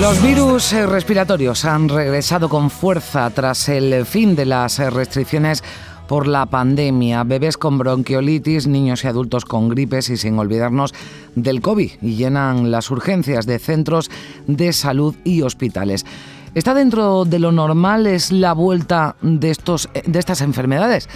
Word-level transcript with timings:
Los 0.00 0.22
virus 0.22 0.72
eh, 0.72 0.86
respiratorios 0.86 1.64
han 1.64 1.88
regresado 1.88 2.48
con 2.48 2.70
fuerza 2.70 3.28
tras 3.30 3.68
el 3.68 4.06
fin 4.06 4.36
de 4.36 4.46
las 4.46 4.78
eh, 4.78 4.90
restricciones 4.90 5.64
por 6.06 6.28
la 6.28 6.46
pandemia. 6.46 7.24
Bebés 7.24 7.56
con 7.58 7.78
bronquiolitis, 7.78 8.68
niños 8.68 9.02
y 9.02 9.08
adultos 9.08 9.44
con 9.44 9.68
gripes 9.68 10.08
y 10.08 10.16
sin 10.16 10.38
olvidarnos 10.38 10.94
del 11.34 11.60
COVID 11.60 11.90
y 12.00 12.14
llenan 12.14 12.70
las 12.70 12.92
urgencias 12.92 13.44
de 13.44 13.58
centros 13.58 14.08
de 14.46 14.72
salud 14.72 15.16
y 15.24 15.42
hospitales. 15.42 16.06
¿Está 16.54 16.74
dentro 16.74 17.24
de 17.24 17.40
lo 17.40 17.50
normal 17.50 18.06
es 18.06 18.30
la 18.30 18.52
vuelta 18.52 19.16
de, 19.20 19.50
estos, 19.50 19.88
eh, 19.94 20.02
de 20.06 20.18
estas 20.20 20.42
enfermedades? 20.42 21.08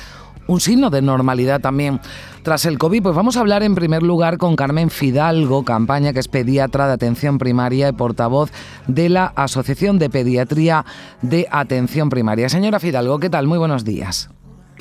Un 0.47 0.61
signo 0.61 0.91
de 0.91 1.03
normalidad 1.03 1.61
también 1.61 2.01
tras 2.43 2.65
el 2.65 2.79
COVID. 2.79 3.03
Pues 3.03 3.15
vamos 3.15 3.37
a 3.37 3.41
hablar 3.41 3.63
en 3.63 3.75
primer 3.75 4.03
lugar 4.03 4.39
con 4.39 4.57
Carmen 4.57 4.91
Fidalgo, 4.91 5.65
campaña 5.65 6.13
que 6.13 6.21
es 6.21 6.29
pediatra 6.29 6.87
de 6.87 6.95
atención 6.95 7.39
primaria 7.39 7.89
y 7.89 7.93
portavoz 7.93 8.51
de 8.87 9.09
la 9.09 9.27
Asociación 9.37 9.99
de 9.99 10.11
Pediatría 10.11 10.85
de 11.23 11.47
Atención 11.51 12.11
Primaria. 12.11 12.49
Señora 12.49 12.81
Fidalgo, 12.81 13.19
¿qué 13.19 13.31
tal? 13.31 13.47
Muy 13.47 13.59
buenos 13.59 13.85
días. 13.85 14.31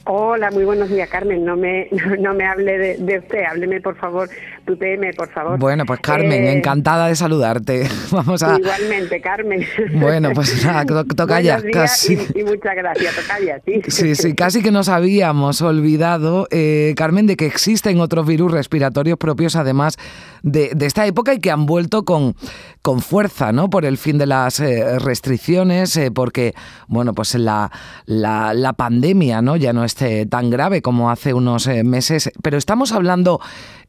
Hola, 0.05 0.49
muy 0.49 0.65
buenos 0.65 0.89
días, 0.89 1.07
Carmen. 1.09 1.45
No 1.45 1.55
me, 1.55 1.87
no, 2.19 2.33
me 2.33 2.43
hable 2.45 2.97
de, 2.97 3.19
usted, 3.19 3.43
hábleme 3.43 3.81
por 3.81 3.95
favor, 3.95 4.27
tu 4.65 4.75
PM, 4.75 5.13
por 5.13 5.29
favor. 5.31 5.59
Bueno, 5.59 5.85
pues 5.85 5.99
Carmen, 5.99 6.43
Eh, 6.43 6.53
encantada 6.53 7.07
de 7.07 7.15
saludarte. 7.15 7.87
Vamos 8.11 8.41
a. 8.41 8.57
Igualmente, 8.57 9.21
Carmen. 9.21 9.63
Bueno, 9.93 10.31
pues 10.33 10.65
nada, 10.65 10.85
to- 10.85 11.05
toca 11.05 11.39
ya, 11.41 11.57
Buenos 11.57 11.71
días 11.73 11.91
casi. 11.91 12.13
Y, 12.35 12.39
y 12.39 12.43
muchas 12.43 12.75
gracias, 12.75 13.15
toca 13.15 13.39
ya, 13.45 13.59
sí. 13.63 13.81
Sí, 13.89 14.15
sí, 14.15 14.33
casi 14.33 14.63
que 14.63 14.71
nos 14.71 14.89
habíamos 14.89 15.61
olvidado, 15.61 16.47
eh, 16.49 16.93
Carmen, 16.97 17.27
de 17.27 17.35
que 17.37 17.45
existen 17.45 17.99
otros 17.99 18.25
virus 18.25 18.51
respiratorios 18.51 19.19
propios, 19.19 19.55
además 19.55 19.97
de, 20.41 20.71
de 20.75 20.85
esta 20.87 21.05
época, 21.05 21.35
y 21.35 21.39
que 21.39 21.51
han 21.51 21.67
vuelto 21.67 22.05
con, 22.05 22.35
con 22.81 23.01
fuerza, 23.01 23.51
¿no? 23.51 23.69
Por 23.69 23.85
el 23.85 23.99
fin 23.99 24.17
de 24.17 24.25
las 24.25 24.59
eh, 24.59 24.97
restricciones, 24.97 25.95
eh, 25.95 26.09
porque, 26.09 26.55
bueno, 26.87 27.13
pues 27.13 27.35
la, 27.35 27.71
la, 28.05 28.55
la 28.55 28.73
pandemia, 28.73 29.43
¿no? 29.43 29.55
Ya 29.57 29.73
no 29.73 29.83
es 29.85 29.90
eh, 30.01 30.25
tan 30.29 30.49
grave 30.49 30.81
como 30.81 31.09
hace 31.09 31.33
unos 31.33 31.67
eh, 31.67 31.83
meses, 31.83 32.31
pero 32.43 32.57
estamos 32.57 32.91
hablando 32.91 33.39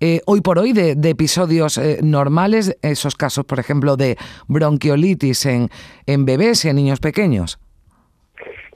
eh, 0.01 0.21
hoy 0.27 0.41
por 0.41 0.59
hoy 0.59 0.73
de, 0.73 0.95
de 0.95 1.11
episodios 1.11 1.79
eh, 1.79 1.99
normales, 2.03 2.77
esos 2.83 3.15
casos, 3.15 3.45
por 3.45 3.59
ejemplo, 3.59 3.97
de 3.97 4.17
bronquiolitis 4.49 5.47
en, 5.47 5.69
en 6.07 6.25
bebés 6.25 6.65
y 6.65 6.69
en 6.69 6.77
niños 6.77 7.01
pequeños. 7.01 7.59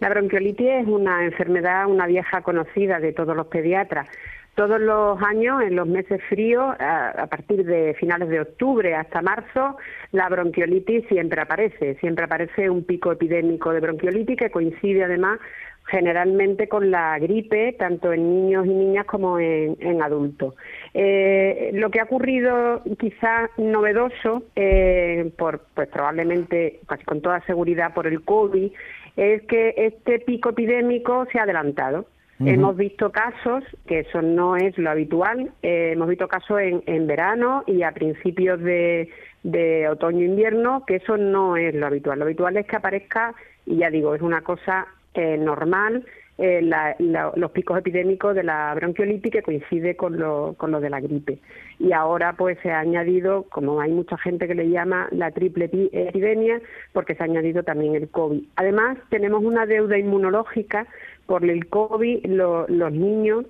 La 0.00 0.10
bronquiolitis 0.10 0.68
es 0.83 0.86
una 0.86 1.24
enfermedad, 1.24 1.86
una 1.86 2.06
vieja 2.06 2.42
conocida 2.42 3.00
de 3.00 3.12
todos 3.12 3.34
los 3.34 3.46
pediatras. 3.46 4.08
Todos 4.55 4.80
los 4.80 5.20
años, 5.22 5.61
en 5.61 5.77
los 5.77 5.86
meses 5.86 6.18
fríos, 6.30 6.74
a 6.80 7.27
partir 7.27 7.62
de 7.66 7.92
finales 8.00 8.30
de 8.30 8.40
octubre 8.40 8.94
hasta 8.94 9.20
marzo, 9.20 9.77
la 10.12 10.30
bronquiolitis 10.30 11.06
siempre 11.08 11.42
aparece. 11.42 11.96
Siempre 11.96 12.24
aparece 12.24 12.70
un 12.70 12.83
pico 12.83 13.12
epidémico 13.12 13.70
de 13.72 13.80
bronquiolitis 13.80 14.38
que 14.38 14.50
coincide 14.50 15.05
además 15.05 15.40
generalmente 15.87 16.69
con 16.69 16.91
la 16.91 17.19
gripe, 17.19 17.73
tanto 17.79 18.12
en 18.12 18.29
niños 18.29 18.67
y 18.67 18.70
niñas 18.70 19.06
como 19.06 19.39
en, 19.39 19.77
en 19.81 20.03
adultos. 20.03 20.55
Eh, 20.95 21.70
lo 21.74 21.91
que 21.91 22.01
ha 22.01 22.05
ocurrido 22.05 22.83
quizás 22.98 23.51
novedoso, 23.57 24.42
eh, 24.57 25.30
por, 25.39 25.61
pues 25.75 25.89
probablemente, 25.89 26.80
casi 26.86 27.05
con 27.05 27.20
toda 27.20 27.41
seguridad 27.42 27.95
por 27.95 28.07
el 28.07 28.23
COVID, 28.23 28.73
es 29.17 29.42
que 29.42 29.75
este 29.77 30.19
pico 30.19 30.51
epidémico 30.51 31.27
se 31.30 31.39
ha 31.39 31.45
adelantado. 31.45 32.07
Hemos 32.39 32.77
visto 32.77 33.11
casos, 33.13 33.64
que 33.86 34.01
eso 34.01 34.20
no 34.20 34.58
es 34.58 34.77
lo 34.77 34.91
habitual, 34.91 35.52
eh, 35.63 35.92
hemos 35.95 36.07
visto 36.08 36.29
casos 36.29 36.61
en, 36.61 36.83
en 36.85 37.07
verano 37.07 37.64
y 37.67 37.83
a 37.83 37.92
principios 37.92 38.61
de, 38.61 39.08
de 39.42 39.89
otoño-invierno, 39.89 40.85
que 40.86 40.96
eso 40.96 41.17
no 41.17 41.57
es 41.57 41.75
lo 41.75 41.86
habitual. 41.86 42.19
Lo 42.19 42.27
habitual 42.27 42.58
es 42.58 42.67
que 42.67 42.77
aparezca, 42.77 43.35
y 43.64 43.77
ya 43.77 43.89
digo, 43.89 44.14
es 44.14 44.20
una 44.20 44.42
cosa 44.42 44.86
eh, 45.16 45.36
normal, 45.38 46.04
eh, 46.38 46.60
la- 46.60 46.94
la- 46.98 47.32
los 47.34 47.50
picos 47.52 47.78
epidémicos 47.78 48.34
de 48.34 48.42
la 48.42 48.74
bronquiolitis 48.74 49.32
que 49.32 49.42
coincide 49.42 49.96
con 49.96 50.18
lo, 50.18 50.54
con 50.58 50.70
lo 50.70 50.80
de 50.80 50.90
la 50.90 51.00
gripe. 51.00 51.38
Y 51.78 51.92
ahora 51.92 52.34
pues 52.34 52.58
se 52.62 52.70
ha 52.70 52.80
añadido, 52.80 53.44
como 53.44 53.80
hay 53.80 53.90
mucha 53.90 54.18
gente 54.18 54.46
que 54.46 54.54
le 54.54 54.68
llama 54.68 55.08
la 55.12 55.30
triple 55.30 55.70
epi- 55.70 55.88
epidemia, 55.92 56.60
porque 56.92 57.14
se 57.14 57.22
ha 57.22 57.27
añadido 57.27 57.62
también 57.62 57.94
el 57.94 58.08
COVID. 58.10 58.42
Además, 58.56 58.98
tenemos 59.08 59.42
una 59.44 59.64
deuda 59.64 59.96
inmunológica 59.98 60.86
por 61.27 61.42
el 61.44 61.66
COVID, 61.68 62.27
lo- 62.27 62.68
los 62.68 62.92
niños 62.92 63.46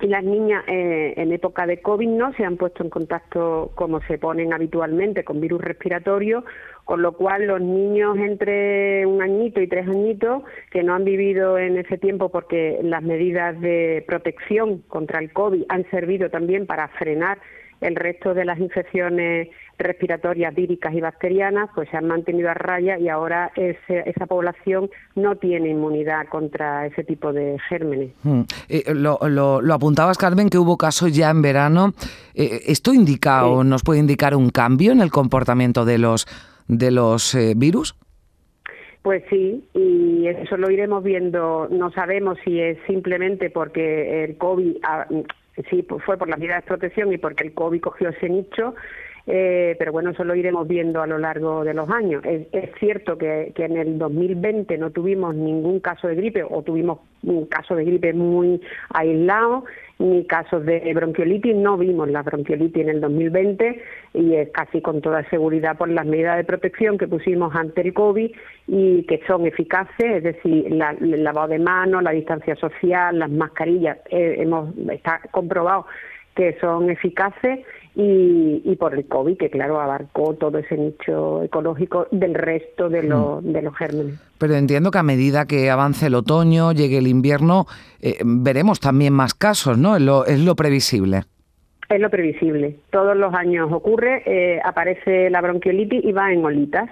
las 0.00 0.24
niñas 0.24 0.64
eh, 0.66 1.14
en 1.16 1.32
época 1.32 1.66
de 1.66 1.80
COVID 1.80 2.08
no 2.08 2.32
se 2.34 2.44
han 2.44 2.56
puesto 2.56 2.82
en 2.82 2.90
contacto 2.90 3.72
como 3.74 4.00
se 4.02 4.18
ponen 4.18 4.52
habitualmente 4.52 5.24
con 5.24 5.40
virus 5.40 5.60
respiratorios, 5.60 6.44
con 6.84 7.02
lo 7.02 7.12
cual 7.12 7.46
los 7.46 7.60
niños 7.60 8.18
entre 8.18 9.06
un 9.06 9.22
añito 9.22 9.60
y 9.60 9.68
tres 9.68 9.88
añitos 9.88 10.42
que 10.70 10.82
no 10.82 10.94
han 10.94 11.04
vivido 11.04 11.56
en 11.58 11.78
ese 11.78 11.98
tiempo 11.98 12.30
porque 12.30 12.80
las 12.82 13.02
medidas 13.02 13.60
de 13.60 14.04
protección 14.06 14.78
contra 14.88 15.20
el 15.20 15.32
COVID 15.32 15.64
han 15.68 15.88
servido 15.90 16.30
también 16.30 16.66
para 16.66 16.88
frenar 16.88 17.38
el 17.82 17.96
resto 17.96 18.32
de 18.34 18.44
las 18.44 18.58
infecciones 18.58 19.48
respiratorias 19.78 20.54
víricas 20.54 20.94
y 20.94 21.00
bacterianas 21.00 21.68
pues 21.74 21.88
se 21.90 21.96
han 21.96 22.06
mantenido 22.06 22.48
a 22.50 22.54
raya 22.54 22.98
y 22.98 23.08
ahora 23.08 23.50
ese- 23.56 24.04
esa 24.08 24.26
población 24.26 24.88
no 25.16 25.36
tiene 25.36 25.70
inmunidad 25.70 26.26
contra 26.28 26.86
ese 26.86 27.02
tipo 27.04 27.32
de 27.32 27.58
gérmenes. 27.68 28.10
Mm. 28.22 28.42
Eh, 28.68 28.94
lo, 28.94 29.18
lo- 29.28 29.60
lo 29.60 29.74
apuntabas, 29.74 30.18
Carmen, 30.18 30.48
que 30.48 30.58
hubo 30.58 30.76
casos 30.76 31.12
ya 31.16 31.30
en 31.30 31.42
verano. 31.42 31.92
Eh, 32.34 32.60
¿Esto 32.66 32.94
indica 32.94 33.46
o 33.46 33.64
nos 33.64 33.82
puede 33.82 34.00
indicar 34.00 34.34
un 34.36 34.50
cambio 34.50 34.92
en 34.92 35.00
el 35.00 35.10
comportamiento 35.10 35.84
de 35.84 35.98
los, 35.98 36.26
de 36.68 36.90
los 36.92 37.34
eh, 37.34 37.54
virus? 37.56 37.96
Pues 39.02 39.24
sí, 39.30 39.64
y 39.74 40.28
eso 40.28 40.56
lo 40.56 40.70
iremos 40.70 41.02
viendo. 41.02 41.66
No 41.72 41.90
sabemos 41.90 42.38
si 42.44 42.60
es 42.60 42.78
simplemente 42.86 43.50
porque 43.50 44.22
el 44.22 44.36
COVID, 44.38 44.76
sí, 45.70 45.82
pues 45.82 46.02
fue 46.04 46.16
por 46.16 46.28
las 46.28 46.38
medidas 46.38 46.62
de 46.62 46.68
protección 46.68 47.12
y 47.12 47.18
porque 47.18 47.44
el 47.44 47.54
COVID 47.54 47.80
cogió 47.80 48.08
ese 48.08 48.28
nicho, 48.28 48.74
eh, 49.26 49.76
pero 49.78 49.92
bueno, 49.92 50.10
eso 50.10 50.24
lo 50.24 50.34
iremos 50.34 50.66
viendo 50.66 51.00
a 51.00 51.06
lo 51.06 51.18
largo 51.18 51.64
de 51.64 51.74
los 51.74 51.88
años. 51.90 52.24
Es, 52.24 52.70
cierto 52.78 53.16
que, 53.16 53.52
que 53.54 53.64
en 53.64 53.76
el 53.76 53.98
2020 53.98 54.76
no 54.78 54.90
tuvimos 54.90 55.34
ningún 55.34 55.80
caso 55.80 56.08
de 56.08 56.16
gripe 56.16 56.42
o 56.42 56.62
tuvimos 56.62 57.00
un 57.22 57.46
caso 57.46 57.76
de 57.76 57.84
gripe 57.84 58.12
muy 58.12 58.60
aislado, 58.90 59.64
ni 59.98 60.24
casos 60.26 60.64
de 60.64 60.92
bronquiolitis, 60.94 61.54
no 61.54 61.76
vimos 61.76 62.08
la 62.10 62.22
bronquiolitis 62.22 62.82
en 62.82 62.88
el 62.88 63.00
2020 63.00 63.82
y 64.14 64.34
es 64.34 64.50
casi 64.50 64.80
con 64.80 65.00
toda 65.00 65.28
seguridad 65.30 65.76
por 65.78 65.88
las 65.88 66.06
medidas 66.06 66.36
de 66.36 66.44
protección 66.44 66.98
que 66.98 67.06
pusimos 67.08 67.54
ante 67.54 67.82
el 67.82 67.94
COVID 67.94 68.30
y 68.66 69.02
que 69.04 69.20
son 69.26 69.46
eficaces, 69.46 70.16
es 70.16 70.22
decir, 70.22 70.72
la- 70.72 70.96
el 71.00 71.22
lavado 71.22 71.48
de 71.48 71.58
manos, 71.58 72.02
la 72.02 72.10
distancia 72.10 72.56
social, 72.56 73.18
las 73.18 73.30
mascarillas, 73.30 73.98
eh, 74.10 74.36
hemos 74.38 74.74
está 74.90 75.20
comprobado 75.30 75.86
que 76.34 76.56
son 76.60 76.90
eficaces 76.90 77.60
y, 77.94 78.62
y 78.64 78.76
por 78.76 78.94
el 78.94 79.06
COVID, 79.06 79.36
que 79.36 79.50
claro 79.50 79.80
abarcó 79.80 80.34
todo 80.34 80.58
ese 80.58 80.76
nicho 80.76 81.42
ecológico 81.42 82.06
del 82.10 82.34
resto 82.34 82.88
de 82.88 83.02
los, 83.02 83.44
de 83.44 83.62
los 83.62 83.76
gérmenes. 83.76 84.14
Pero 84.38 84.54
entiendo 84.54 84.90
que 84.90 84.98
a 84.98 85.02
medida 85.02 85.46
que 85.46 85.70
avance 85.70 86.06
el 86.06 86.14
otoño, 86.14 86.72
llegue 86.72 86.98
el 86.98 87.06
invierno, 87.06 87.66
eh, 88.00 88.18
veremos 88.24 88.80
también 88.80 89.12
más 89.12 89.34
casos, 89.34 89.76
¿no? 89.76 89.96
Es 89.96 90.02
lo, 90.02 90.24
es 90.24 90.40
lo 90.40 90.56
previsible. 90.56 91.22
Es 91.88 92.00
lo 92.00 92.08
previsible. 92.08 92.76
Todos 92.90 93.16
los 93.16 93.34
años 93.34 93.70
ocurre, 93.70 94.22
eh, 94.24 94.60
aparece 94.64 95.28
la 95.28 95.42
bronquiolitis 95.42 96.02
y 96.02 96.12
va 96.12 96.32
en 96.32 96.42
olitas. 96.44 96.88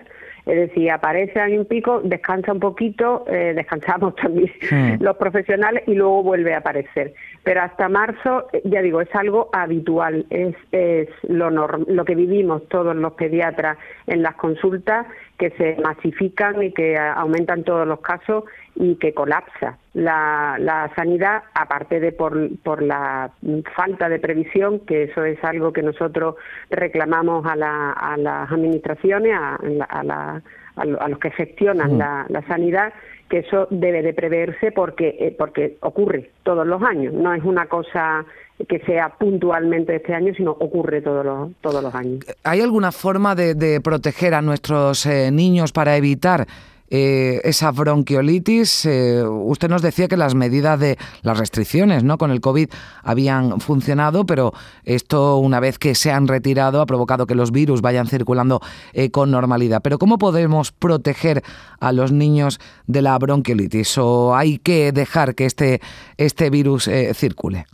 Es 0.50 0.56
decir, 0.69 0.91
aparece 0.91 1.38
hay 1.41 1.56
un 1.56 1.64
pico, 1.64 2.00
descansa 2.02 2.52
un 2.52 2.61
poquito, 2.61 3.25
eh, 3.29 3.52
descansamos 3.55 4.14
también 4.23 4.50
Mm. 4.70 5.02
los 5.02 5.17
profesionales 5.17 5.85
y 5.87 5.94
luego 5.94 6.23
vuelve 6.23 6.55
a 6.55 6.58
aparecer. 6.58 7.14
Pero 7.44 7.62
hasta 7.62 7.88
marzo, 7.88 8.47
eh, 8.52 8.61
ya 8.64 8.82
digo, 8.82 9.00
es 9.00 9.14
algo 9.14 9.49
habitual, 9.52 10.26
es, 10.31 10.55
es 10.73 11.08
lo, 11.29 11.50
norm- 11.50 11.87
lo 11.88 12.05
que 12.05 12.14
vivimos 12.14 12.67
todos 12.69 12.94
los 12.97 13.12
pediatras 13.14 13.79
en 14.06 14.23
las 14.23 14.35
consultas, 14.35 15.06
que 15.41 15.51
se 15.59 15.77
masifican 15.83 16.63
y 16.63 16.71
que 16.73 16.97
a- 16.99 17.15
aumentan 17.15 17.65
todos 17.65 17.87
los 17.89 18.01
casos 18.01 18.45
y 18.77 18.97
que 18.97 19.15
colapsa 19.15 19.79
la, 19.95 20.57
la 20.59 20.91
sanidad, 20.95 21.43
aparte 21.55 21.99
de 21.99 22.13
por, 22.13 22.33
por 22.63 22.83
la 22.83 23.31
falta 23.75 24.09
de 24.11 24.19
previsión, 24.19 24.81
que 24.81 25.05
eso 25.05 25.25
es 25.25 25.43
algo 25.43 25.73
que 25.73 25.83
nosotros 25.83 26.37
reclamamos 26.71 27.47
a, 27.47 27.57
la- 27.57 27.93
a 27.93 28.17
las 28.19 28.53
administraciones, 28.53 29.33
a, 29.35 29.57
a 29.89 30.05
la- 30.05 30.43
a, 30.77 30.85
los 30.85 31.19
que 31.19 31.31
gestionan 31.31 31.99
la, 31.99 32.27
sanidad, 32.49 32.93
que 33.29 33.39
eso 33.39 33.67
debe 33.71 34.03
de 34.03 34.13
preverse 34.15 34.73
porque, 34.73 35.17
eh, 35.21 35.35
porque 35.39 35.77
ocurre 35.81 36.31
todos 36.43 36.67
los 36.67 36.83
años, 36.83 37.13
no 37.13 37.33
es 37.35 37.43
una 37.45 37.67
cosa 37.67 38.25
que 38.69 38.81
sea 38.81 39.17
puntualmente 39.19 39.97
este 39.97 40.15
año, 40.15 40.33
sino 40.35 40.53
ocurre 40.53 41.03
todos 41.03 41.25
los, 41.25 41.51
todos 41.61 41.83
los 41.83 41.95
años. 41.95 42.25
¿Hay 42.45 42.61
alguna 42.61 42.93
forma 42.93 43.35
de, 43.35 43.81
proteger 43.83 44.35
a 44.35 44.43
nuestros 44.43 45.07
eh, 45.07 45.31
niños 45.31 45.73
para 45.73 45.97
evitar 45.97 46.47
eh, 46.93 47.41
esa 47.45 47.71
bronquiolitis. 47.71 48.85
Eh, 48.85 49.23
usted 49.25 49.69
nos 49.69 49.81
decía 49.81 50.09
que 50.09 50.17
las 50.17 50.35
medidas 50.35 50.79
de 50.81 50.99
las 51.23 51.39
restricciones 51.39 52.03
¿no? 52.03 52.19
con 52.19 52.33
el 52.33 52.41
COVID 52.41 52.69
habían 53.05 53.61
funcionado, 53.61 54.27
pero 54.27 54.53
esto 54.83 55.37
una 55.37 55.61
vez 55.61 55.79
que 55.79 55.95
se 55.95 56.11
han 56.11 56.27
retirado 56.27 56.81
ha 56.81 56.87
provocado 56.87 57.29
que 57.29 57.37
los 57.37 57.53
virus 57.53 57.81
vayan 57.81 58.09
circulando 58.09 58.61
eh, 58.93 59.13
con 59.13 59.31
normalidad. 59.31 59.83
Pero 59.83 59.99
¿cómo 59.99 60.19
podemos 60.19 60.73
proteger 60.73 61.45
a 61.79 61.93
los 61.93 62.11
niños 62.11 62.59
de 62.89 63.03
la 63.03 63.17
bronquiolitis? 63.19 63.97
¿O 63.99 64.35
hay 64.35 64.59
que 64.59 64.91
dejar 64.91 65.37
que 65.37 65.47
este, 65.47 65.81
este 66.17 66.51
virus 66.51 66.91
circule? 67.15 67.67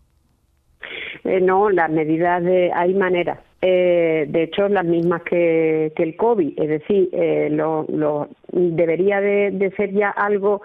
No, 1.41 1.71
las 1.71 1.91
medidas 1.91 2.43
de... 2.43 2.71
hay 2.73 2.95
maneras. 2.95 3.39
Eh, 3.63 4.27
de 4.29 4.43
hecho 4.45 4.69
las 4.69 4.85
mismas 4.85 5.23
que, 5.23 5.93
el 5.97 6.17
COVID, 6.17 6.61
es 6.61 6.69
decir, 6.69 7.09
eh, 7.13 7.49
lo, 7.51 8.29
debería 8.53 9.21
de, 9.21 9.73
ser 9.77 9.93
ya 9.93 10.11
algo 10.11 10.63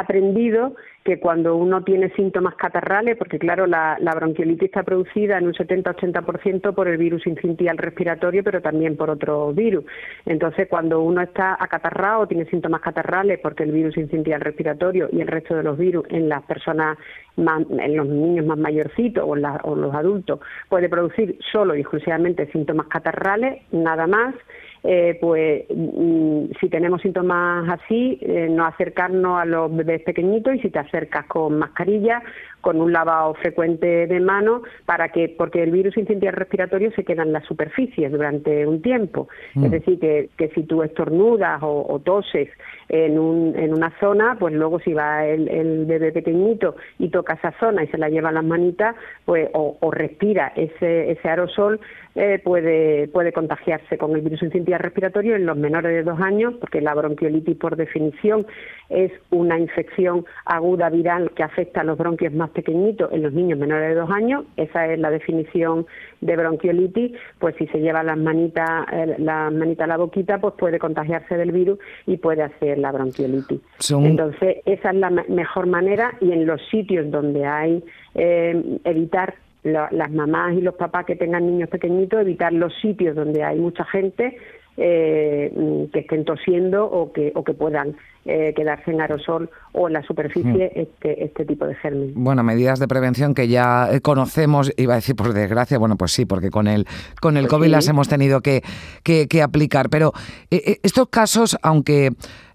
aprendido 0.00 0.74
que 1.04 1.20
cuando 1.20 1.56
uno 1.56 1.84
tiene 1.84 2.10
síntomas 2.10 2.56
catarrales, 2.56 3.16
porque 3.16 3.38
claro, 3.38 3.66
la, 3.66 3.96
bronquiolitis 4.00 4.64
está 4.64 4.82
producida 4.82 5.38
en 5.38 5.46
un 5.46 5.54
70-80% 5.54 6.74
por 6.74 6.88
el 6.88 6.96
virus 6.98 7.26
incitial 7.28 7.78
respiratorio, 7.78 8.42
pero 8.42 8.60
también 8.60 8.96
por 8.96 9.10
otro 9.10 9.52
virus. 9.52 9.84
Entonces, 10.26 10.66
cuando 10.68 11.00
uno 11.00 11.20
está 11.22 11.56
acatarrado, 11.60 12.26
tiene 12.26 12.44
síntomas 12.46 12.80
catarrales, 12.80 13.38
porque 13.40 13.62
el 13.62 13.70
virus 13.70 13.96
incitial 13.96 14.40
respiratorio 14.40 15.08
y 15.12 15.20
el 15.20 15.28
resto 15.28 15.54
de 15.54 15.62
los 15.62 15.78
virus 15.78 16.04
en 16.10 16.28
las 16.28 16.42
personas, 16.42 16.98
en 17.36 17.96
los 17.96 18.08
niños 18.08 18.44
más 18.44 18.58
mayorcitos 18.58 19.22
o, 19.24 19.30
o 19.30 19.76
los 19.76 19.94
adultos, 19.94 20.40
puede 20.68 20.88
producir 20.88 21.38
solo 21.52 21.76
y 21.76 21.80
exclusivamente 21.80 22.50
síntomas 22.50 22.88
catarrales, 22.88 23.62
nada 23.70 24.08
más. 24.08 24.34
Eh, 24.82 25.18
pues 25.20 25.64
mm, 25.74 26.46
si 26.60 26.68
tenemos 26.68 27.02
síntomas 27.02 27.68
así, 27.68 28.18
eh, 28.20 28.48
no 28.50 28.66
acercarnos 28.66 29.40
a 29.40 29.44
los 29.44 29.74
bebés 29.74 30.02
pequeñitos 30.02 30.54
y 30.54 30.60
si 30.60 30.70
te 30.70 30.78
acercas 30.78 31.26
con 31.26 31.58
mascarilla, 31.58 32.22
con 32.66 32.80
un 32.80 32.92
lavado 32.92 33.32
frecuente 33.34 34.08
de 34.08 34.18
manos, 34.18 34.62
para 34.86 35.10
que, 35.10 35.28
porque 35.28 35.62
el 35.62 35.70
virus 35.70 35.96
incendiario 35.96 36.36
respiratorio 36.36 36.90
se 36.96 37.04
queda 37.04 37.22
en 37.22 37.32
las 37.32 37.44
superficies 37.44 38.10
durante 38.10 38.66
un 38.66 38.82
tiempo. 38.82 39.28
Mm. 39.54 39.66
Es 39.66 39.70
decir, 39.70 40.00
que, 40.00 40.30
que, 40.36 40.48
si 40.48 40.64
tú 40.64 40.82
estornudas 40.82 41.60
o, 41.62 42.00
toses 42.04 42.48
en, 42.88 43.20
un, 43.20 43.54
en 43.56 43.72
una 43.72 43.92
zona, 44.00 44.36
pues 44.40 44.52
luego 44.52 44.80
si 44.80 44.92
va 44.92 45.24
el, 45.24 45.84
bebé 45.86 46.10
pequeñito 46.10 46.74
y 46.98 47.08
toca 47.10 47.34
esa 47.34 47.52
zona 47.60 47.84
y 47.84 47.86
se 47.86 47.98
la 47.98 48.08
lleva 48.08 48.30
a 48.30 48.32
las 48.32 48.44
manitas, 48.44 48.96
pues 49.24 49.48
o, 49.52 49.78
respira 49.92 50.52
ese, 50.56 51.12
ese 51.12 51.28
aerosol, 51.28 51.78
eh, 52.16 52.40
puede, 52.42 53.08
puede 53.08 53.32
contagiarse 53.32 53.96
con 53.96 54.12
el 54.16 54.22
virus 54.22 54.42
incendiario 54.42 54.82
respiratorio 54.82 55.36
en 55.36 55.46
los 55.46 55.56
menores 55.56 55.92
de 55.92 56.02
dos 56.02 56.18
años, 56.20 56.54
porque 56.58 56.80
la 56.80 56.94
bronquiolitis 56.94 57.56
por 57.58 57.76
definición 57.76 58.46
es 58.88 59.12
una 59.30 59.58
infección 59.58 60.24
aguda 60.46 60.88
viral 60.88 61.30
que 61.32 61.42
afecta 61.42 61.82
a 61.82 61.84
los 61.84 61.98
bronquios 61.98 62.32
más 62.32 62.50
pequeñitos 62.56 63.12
en 63.12 63.22
los 63.22 63.32
niños 63.32 63.58
menores 63.58 63.90
de 63.90 63.94
dos 63.94 64.10
años. 64.10 64.44
Esa 64.56 64.90
es 64.90 64.98
la 64.98 65.10
definición 65.10 65.86
de 66.22 66.36
bronquiolitis. 66.36 67.12
Pues 67.38 67.54
si 67.56 67.66
se 67.68 67.78
lleva 67.78 68.02
las 68.02 68.16
manitas, 68.16 68.86
eh, 68.92 69.16
la 69.18 69.50
manita 69.50 69.84
a 69.84 69.86
la 69.86 69.98
boquita, 69.98 70.40
pues 70.40 70.54
puede 70.58 70.78
contagiarse 70.78 71.36
del 71.36 71.52
virus 71.52 71.78
y 72.06 72.16
puede 72.16 72.42
hacer 72.42 72.78
la 72.78 72.90
bronquiolitis. 72.90 73.60
Entonces, 73.90 74.56
esa 74.64 74.90
es 74.90 74.96
la 74.96 75.10
mejor 75.10 75.66
manera 75.66 76.14
y 76.20 76.32
en 76.32 76.46
los 76.46 76.60
sitios 76.70 77.10
donde 77.10 77.44
hay 77.44 77.84
eh, 78.14 78.78
evitar 78.84 79.34
las 79.62 80.10
mamás 80.12 80.54
y 80.54 80.60
los 80.60 80.76
papás 80.76 81.06
que 81.06 81.16
tengan 81.16 81.44
niños 81.44 81.68
pequeñitos, 81.68 82.20
evitar 82.20 82.52
los 82.52 82.72
sitios 82.80 83.16
donde 83.16 83.42
hay 83.42 83.58
mucha 83.58 83.84
gente, 83.84 84.36
eh, 84.76 85.52
que 85.92 86.00
estén 86.00 86.24
tosiendo 86.24 86.84
o 86.84 87.12
que, 87.12 87.32
o 87.34 87.44
que 87.44 87.54
puedan 87.54 87.96
eh, 88.24 88.52
quedarse 88.54 88.90
en 88.90 89.00
aerosol 89.00 89.48
o 89.72 89.86
en 89.86 89.94
la 89.94 90.02
superficie 90.02 90.72
mm. 90.74 90.80
este, 90.80 91.24
este 91.24 91.44
tipo 91.44 91.66
de 91.66 91.74
germen. 91.76 92.12
Bueno, 92.14 92.42
medidas 92.42 92.78
de 92.78 92.88
prevención 92.88 93.34
que 93.34 93.48
ya 93.48 93.88
eh, 93.90 94.00
conocemos, 94.00 94.72
iba 94.76 94.94
a 94.94 94.96
decir 94.96 95.16
por 95.16 95.32
desgracia, 95.32 95.78
bueno, 95.78 95.96
pues 95.96 96.12
sí, 96.12 96.26
porque 96.26 96.50
con 96.50 96.66
el, 96.66 96.86
con 97.20 97.36
el 97.36 97.44
pues 97.44 97.52
COVID 97.52 97.68
las 97.68 97.88
hemos 97.88 98.08
tenido 98.08 98.40
que, 98.40 98.62
que, 99.02 99.28
que 99.28 99.42
aplicar. 99.42 99.88
Pero 99.88 100.12
estos 100.50 101.08
casos, 101.08 101.56
aunque 101.62 102.10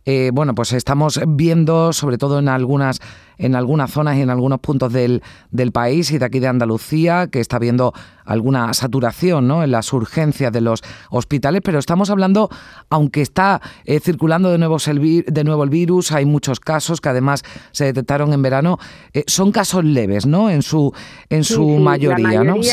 eh, 0.06 0.32
bueno, 0.34 0.56
pues 0.56 0.74
estamos 0.74 1.20
viendo, 1.28 1.94
sobre 1.94 2.18
todo 2.18 2.40
en 2.40 2.50
algunas, 2.50 3.00
en 3.38 3.56
algunas 3.56 3.92
zonas 3.92 4.18
y 4.18 4.22
en 4.22 4.30
algunos 4.30 4.60
puntos 4.60 4.92
del, 4.92 5.22
del 5.52 5.72
país 5.72 6.12
y 6.12 6.18
de 6.18 6.26
aquí 6.26 6.40
de 6.40 6.48
Andalucía, 6.48 7.28
que 7.28 7.40
está 7.40 7.58
habiendo 7.58 7.94
alguna 8.26 8.74
saturación 8.74 9.48
¿no? 9.48 9.64
en 9.64 9.72
las 9.72 9.94
urgencias 9.94 10.52
de 10.52 10.62
los 10.62 10.82
hospitales, 11.10 11.62
pero 11.64 11.80
estamos 11.80 12.10
hablando, 12.10 12.50
aunque 12.90 13.22
está 13.22 13.62
eh, 13.86 14.00
circulando 14.00 14.52
de 14.52 14.58
nuevo, 14.58 14.78
el, 14.88 15.26
de 15.28 15.44
nuevo 15.44 15.64
el 15.64 15.70
virus, 15.70 16.12
hay 16.12 16.26
muchos 16.26 16.60
casos 16.60 17.00
que 17.00 17.10
además 17.10 17.44
se 17.72 17.86
detectaron 17.86 18.34
en 18.34 18.42
verano, 18.42 18.80
eh, 19.14 19.24
son 19.28 19.52
casos 19.52 19.84
leves, 19.84 20.26
¿no? 20.26 20.50
En 20.50 20.62
su, 20.62 20.94
en 21.30 21.44
su 21.44 21.68
mayoría, 21.68 22.44
¿no? 22.44 22.64
Sí. 22.64 22.72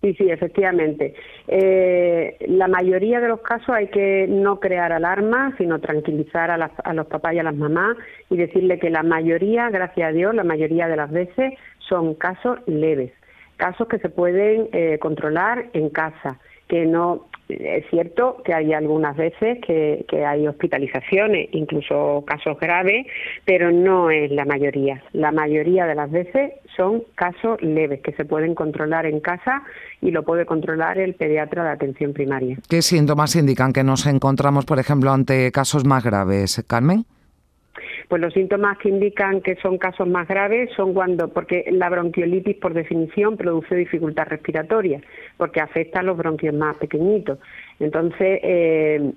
Sí, 0.00 0.14
sí, 0.14 0.30
efectivamente. 0.30 1.14
Eh, 1.48 2.36
la 2.46 2.68
mayoría 2.68 3.20
de 3.20 3.28
los 3.28 3.40
casos 3.40 3.70
hay 3.70 3.88
que 3.88 4.26
no 4.28 4.60
crear 4.60 4.92
alarma, 4.92 5.54
sino 5.58 5.80
tranquilizar 5.80 6.50
a, 6.50 6.92
los 6.94 7.06
papás 7.06 7.34
y 7.34 7.40
a 7.40 7.42
las 7.42 7.56
mamás 7.56 7.96
y 8.30 8.36
decirle 8.36 8.78
que 8.78 8.90
la 8.90 9.02
mayoría, 9.02 9.70
gracias 9.70 10.08
a 10.08 10.12
Dios, 10.12 10.34
la 10.34 10.44
mayoría 10.44 10.86
de 10.86 10.96
las 10.96 11.10
veces 11.10 11.54
son 11.80 12.14
casos 12.14 12.58
leves, 12.66 13.12
casos 13.56 13.88
que 13.88 13.98
se 13.98 14.08
pueden 14.08 14.68
eh, 14.72 14.98
controlar 15.00 15.66
en 15.72 15.90
casa, 15.90 16.38
que 16.68 16.86
no 16.86 17.26
es 17.48 17.86
cierto 17.88 18.42
que 18.44 18.52
hay 18.52 18.72
algunas 18.72 19.16
veces 19.16 19.58
que, 19.66 20.04
hay 20.26 20.46
hospitalizaciones, 20.46 21.48
incluso 21.52 22.24
casos 22.26 22.58
graves, 22.60 23.06
pero 23.44 23.72
no 23.72 24.10
es 24.10 24.30
la 24.30 24.44
mayoría. 24.44 25.02
La 25.12 25.32
mayoría 25.32 25.86
de 25.86 25.94
las 25.94 26.10
veces 26.10 26.52
son 26.78 27.02
casos 27.16 27.60
leves 27.60 28.00
que 28.00 28.12
se 28.12 28.24
pueden 28.24 28.54
controlar 28.54 29.04
en 29.04 29.18
casa 29.20 29.64
y 30.00 30.12
lo 30.12 30.22
puede 30.22 30.46
controlar 30.46 30.96
el 30.98 31.14
pediatra 31.14 31.64
de 31.64 31.70
atención 31.70 32.12
primaria. 32.12 32.56
¿Qué 32.68 32.82
síntomas 32.82 33.34
indican 33.34 33.72
que 33.72 33.82
nos 33.82 34.06
encontramos, 34.06 34.64
por 34.64 34.78
ejemplo, 34.78 35.10
ante 35.10 35.50
casos 35.50 35.84
más 35.84 36.04
graves, 36.04 36.64
Carmen? 36.68 37.04
Pues 38.08 38.22
los 38.22 38.32
síntomas 38.32 38.78
que 38.78 38.88
indican 38.88 39.42
que 39.42 39.56
son 39.56 39.76
casos 39.76 40.08
más 40.08 40.26
graves 40.28 40.70
son 40.76 40.94
cuando, 40.94 41.28
porque 41.28 41.64
la 41.70 41.90
bronquiolitis 41.90 42.56
por 42.56 42.72
definición 42.72 43.36
produce 43.36 43.74
dificultad 43.74 44.28
respiratoria, 44.28 45.02
porque 45.36 45.60
afecta 45.60 46.00
a 46.00 46.02
los 46.02 46.16
bronquios 46.16 46.54
más 46.54 46.76
pequeñitos. 46.76 47.38
Entonces, 47.80 48.40
eh, 48.42 49.12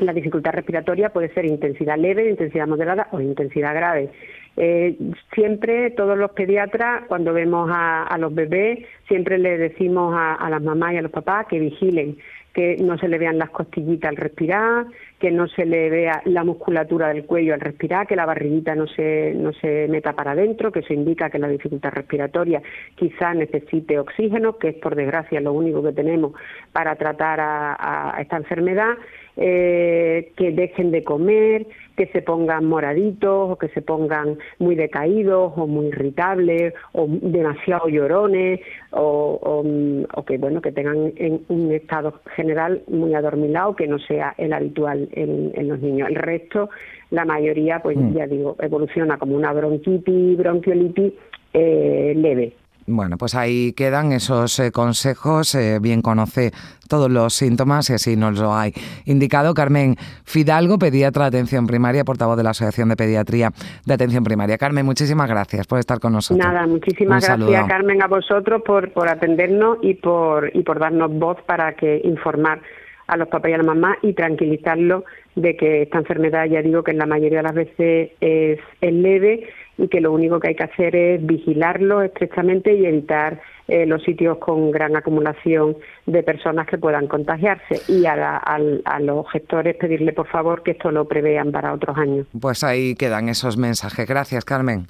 la 0.00 0.12
dificultad 0.12 0.52
respiratoria 0.52 1.10
puede 1.10 1.32
ser 1.34 1.44
intensidad 1.44 1.98
leve, 1.98 2.28
intensidad 2.28 2.66
moderada 2.66 3.08
o 3.12 3.20
intensidad 3.20 3.74
grave. 3.74 4.10
Eh, 4.56 4.96
siempre 5.32 5.90
todos 5.90 6.18
los 6.18 6.32
pediatras, 6.32 7.04
cuando 7.08 7.32
vemos 7.32 7.70
a, 7.72 8.16
los 8.18 8.34
bebés, 8.34 8.80
siempre 9.08 9.38
le 9.38 9.56
decimos 9.56 10.14
a, 10.14 10.34
a, 10.34 10.50
las 10.50 10.62
mamás 10.62 10.92
y 10.92 10.96
a 10.96 11.02
los 11.02 11.12
papás 11.12 11.46
que 11.46 11.58
vigilen, 11.58 12.18
que 12.52 12.76
no 12.78 12.98
se 12.98 13.08
le 13.08 13.18
vean 13.18 13.38
las 13.38 13.50
costillitas 13.50 14.08
al 14.08 14.16
respirar, 14.16 14.86
que 15.20 15.30
no 15.30 15.46
se 15.46 15.64
le 15.64 15.88
vea 15.88 16.20
la 16.24 16.42
musculatura 16.42 17.08
del 17.08 17.24
cuello 17.24 17.54
al 17.54 17.60
respirar, 17.60 18.06
que 18.06 18.16
la 18.16 18.26
barriguita 18.26 18.74
no 18.74 18.86
se, 18.88 19.32
no 19.34 19.52
se 19.52 19.86
meta 19.88 20.14
para 20.14 20.32
adentro, 20.32 20.72
que 20.72 20.80
eso 20.80 20.92
indica 20.92 21.30
que 21.30 21.38
la 21.38 21.48
dificultad 21.48 21.92
respiratoria 21.92 22.60
quizá 22.96 23.32
necesite 23.34 23.98
oxígeno, 23.98 24.58
que 24.58 24.70
es 24.70 24.74
por 24.74 24.96
desgracia 24.96 25.40
lo 25.40 25.52
único 25.52 25.82
que 25.82 25.92
tenemos 25.92 26.32
para 26.72 26.96
tratar 26.96 27.38
a 27.40 28.16
esta 28.20 28.36
enfermedad 28.36 28.94
eh, 29.42 30.32
que 30.36 30.52
dejen 30.52 30.90
de 30.90 31.02
comer, 31.02 31.66
que 31.96 32.06
se 32.08 32.20
pongan 32.20 32.66
moraditos 32.66 33.50
o 33.52 33.56
que 33.56 33.68
se 33.68 33.80
pongan 33.80 34.36
muy 34.58 34.74
decaídos 34.74 35.54
o 35.56 35.66
muy 35.66 35.86
irritables 35.86 36.74
o 36.92 37.06
demasiado 37.08 37.88
llorones 37.88 38.60
o, 38.90 39.64
o, 40.12 40.24
que 40.24 40.36
bueno 40.36 40.60
que 40.60 40.72
tengan 40.72 41.12
en 41.16 41.40
un 41.48 41.72
estado 41.72 42.20
general 42.36 42.82
muy 42.86 43.14
adormilado 43.14 43.74
que 43.76 43.86
no 43.86 43.98
sea 43.98 44.34
el 44.36 44.52
habitual 44.52 45.08
en, 45.12 45.52
en 45.54 45.68
los 45.68 45.80
niños. 45.80 46.10
El 46.10 46.16
resto, 46.16 46.68
la 47.10 47.24
mayoría, 47.24 47.80
pues 47.80 47.96
mm. 47.96 48.14
ya 48.14 48.26
digo, 48.26 48.56
evoluciona 48.60 49.16
como 49.16 49.36
una 49.36 49.54
bronquitis, 49.54 50.36
bronquiolitis 50.36 51.14
eh, 51.54 52.12
leve. 52.14 52.59
Bueno, 52.90 53.16
pues 53.16 53.34
ahí 53.34 53.72
quedan 53.72 54.12
esos 54.12 54.58
eh, 54.58 54.72
consejos. 54.72 55.54
Eh, 55.54 55.78
bien 55.80 56.02
conoce 56.02 56.50
todos 56.88 57.10
los 57.10 57.34
síntomas 57.34 57.88
y 57.90 57.94
así 57.94 58.16
nos 58.16 58.38
lo 58.38 58.54
hay 58.54 58.72
indicado. 59.06 59.54
Carmen 59.54 59.96
Fidalgo, 60.24 60.78
pediatra 60.78 61.30
de 61.30 61.38
atención 61.38 61.66
primaria, 61.66 62.04
portavoz 62.04 62.36
de 62.36 62.42
la 62.42 62.50
Asociación 62.50 62.88
de 62.88 62.96
Pediatría 62.96 63.50
de 63.86 63.94
Atención 63.94 64.24
Primaria. 64.24 64.58
Carmen, 64.58 64.84
muchísimas 64.84 65.28
gracias 65.28 65.66
por 65.66 65.78
estar 65.78 66.00
con 66.00 66.12
nosotros. 66.12 66.44
Nada, 66.44 66.66
muchísimas 66.66 67.24
gracias, 67.24 67.66
Carmen, 67.68 68.02
a 68.02 68.08
vosotros 68.08 68.62
por, 68.66 68.92
por 68.92 69.08
atendernos 69.08 69.78
y 69.82 69.94
por, 69.94 70.50
y 70.54 70.62
por 70.62 70.80
darnos 70.80 71.12
voz 71.12 71.38
para 71.46 71.74
que 71.74 72.00
informar 72.04 72.60
a 73.06 73.16
los 73.16 73.28
papás 73.28 73.50
y 73.50 73.54
a 73.54 73.58
la 73.58 73.64
mamá 73.64 73.98
y 74.02 74.12
tranquilizarlos 74.12 75.04
de 75.34 75.56
que 75.56 75.82
esta 75.82 75.98
enfermedad, 75.98 76.46
ya 76.46 76.62
digo 76.62 76.82
que 76.82 76.92
en 76.92 76.98
la 76.98 77.06
mayoría 77.06 77.38
de 77.38 77.42
las 77.44 77.54
veces 77.54 78.10
es, 78.20 78.60
es 78.80 78.92
leve 78.92 79.48
y 79.80 79.88
que 79.88 80.00
lo 80.00 80.12
único 80.12 80.38
que 80.38 80.48
hay 80.48 80.54
que 80.54 80.64
hacer 80.64 80.94
es 80.94 81.24
vigilarlo 81.24 82.02
estrechamente 82.02 82.74
y 82.74 82.84
evitar 82.84 83.40
eh, 83.66 83.86
los 83.86 84.02
sitios 84.02 84.38
con 84.38 84.70
gran 84.70 84.94
acumulación 84.94 85.76
de 86.06 86.22
personas 86.22 86.66
que 86.66 86.76
puedan 86.76 87.06
contagiarse 87.06 87.80
y 87.88 88.04
a, 88.04 88.36
a, 88.36 89.00
los 89.00 89.30
gestores 89.30 89.76
pedirle 89.76 90.12
por 90.12 90.26
favor 90.26 90.62
que 90.62 90.72
esto 90.72 90.90
lo 90.90 91.08
prevean 91.08 91.50
para 91.50 91.72
otros 91.72 91.96
años. 91.96 92.26
Pues 92.38 92.62
ahí 92.62 92.94
quedan 92.94 93.28
esos 93.28 93.56
mensajes. 93.56 94.06
Gracias, 94.06 94.44
Carmen. 94.44 94.86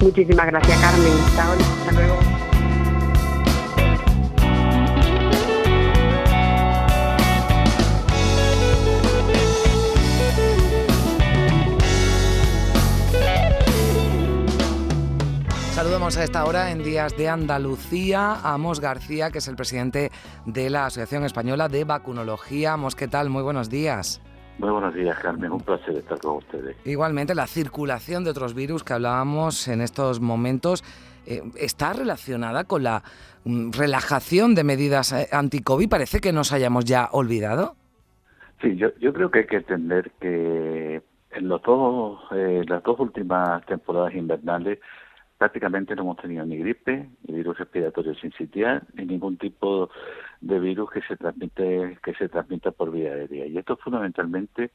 Muchísimas 0.00 0.46
gracias, 0.46 0.80
Carmen. 0.80 1.12
Hasta 1.86 1.92
luego. 1.92 2.43
Saludamos 15.84 16.16
a 16.16 16.24
esta 16.24 16.46
hora 16.46 16.70
en 16.70 16.82
Días 16.82 17.14
de 17.14 17.28
Andalucía 17.28 18.36
a 18.42 18.56
Mos 18.56 18.80
García, 18.80 19.30
que 19.30 19.36
es 19.36 19.48
el 19.48 19.54
presidente 19.54 20.10
de 20.46 20.70
la 20.70 20.86
Asociación 20.86 21.24
Española 21.24 21.68
de 21.68 21.84
Vacunología. 21.84 22.78
Mos, 22.78 22.96
¿qué 22.96 23.06
tal? 23.06 23.28
Muy 23.28 23.42
buenos 23.42 23.68
días. 23.68 24.22
Muy 24.56 24.70
buenos 24.70 24.94
días, 24.94 25.18
Carmen. 25.18 25.52
Un 25.52 25.60
placer 25.60 25.94
estar 25.96 26.18
con 26.20 26.38
ustedes. 26.38 26.74
Igualmente, 26.86 27.34
la 27.34 27.46
circulación 27.46 28.24
de 28.24 28.30
otros 28.30 28.54
virus 28.54 28.82
que 28.82 28.94
hablábamos 28.94 29.68
en 29.68 29.82
estos 29.82 30.22
momentos 30.22 30.82
eh, 31.26 31.42
está 31.54 31.92
relacionada 31.92 32.64
con 32.64 32.82
la 32.82 33.02
mm, 33.44 33.72
relajación 33.72 34.54
de 34.54 34.64
medidas 34.64 35.12
eh, 35.12 35.28
anti-COVID. 35.30 35.90
Parece 35.90 36.20
que 36.20 36.32
nos 36.32 36.54
hayamos 36.54 36.86
ya 36.86 37.10
olvidado. 37.12 37.76
Sí, 38.62 38.74
yo, 38.76 38.88
yo 39.00 39.12
creo 39.12 39.30
que 39.30 39.40
hay 39.40 39.46
que 39.46 39.56
entender 39.56 40.12
que 40.18 41.02
en 41.32 41.48
los 41.48 41.60
dos, 41.60 42.20
eh, 42.34 42.64
las 42.66 42.82
dos 42.82 42.98
últimas 42.98 43.66
temporadas 43.66 44.14
invernales 44.14 44.78
prácticamente 45.44 45.94
no 45.94 46.04
hemos 46.04 46.16
tenido 46.16 46.46
ni 46.46 46.56
gripe, 46.56 47.06
ni 47.26 47.34
virus 47.34 47.58
respiratorio 47.58 48.14
sincitial, 48.14 48.82
ni 48.94 49.04
ningún 49.04 49.36
tipo 49.36 49.90
de 50.40 50.58
virus 50.58 50.90
que 50.90 51.02
se 51.02 51.18
transmite 51.18 51.98
que 52.02 52.14
se 52.14 52.30
transmita 52.30 52.70
por 52.70 52.90
vía 52.90 53.12
aérea. 53.12 53.44
Y 53.44 53.58
esto 53.58 53.76
fundamentalmente 53.76 54.70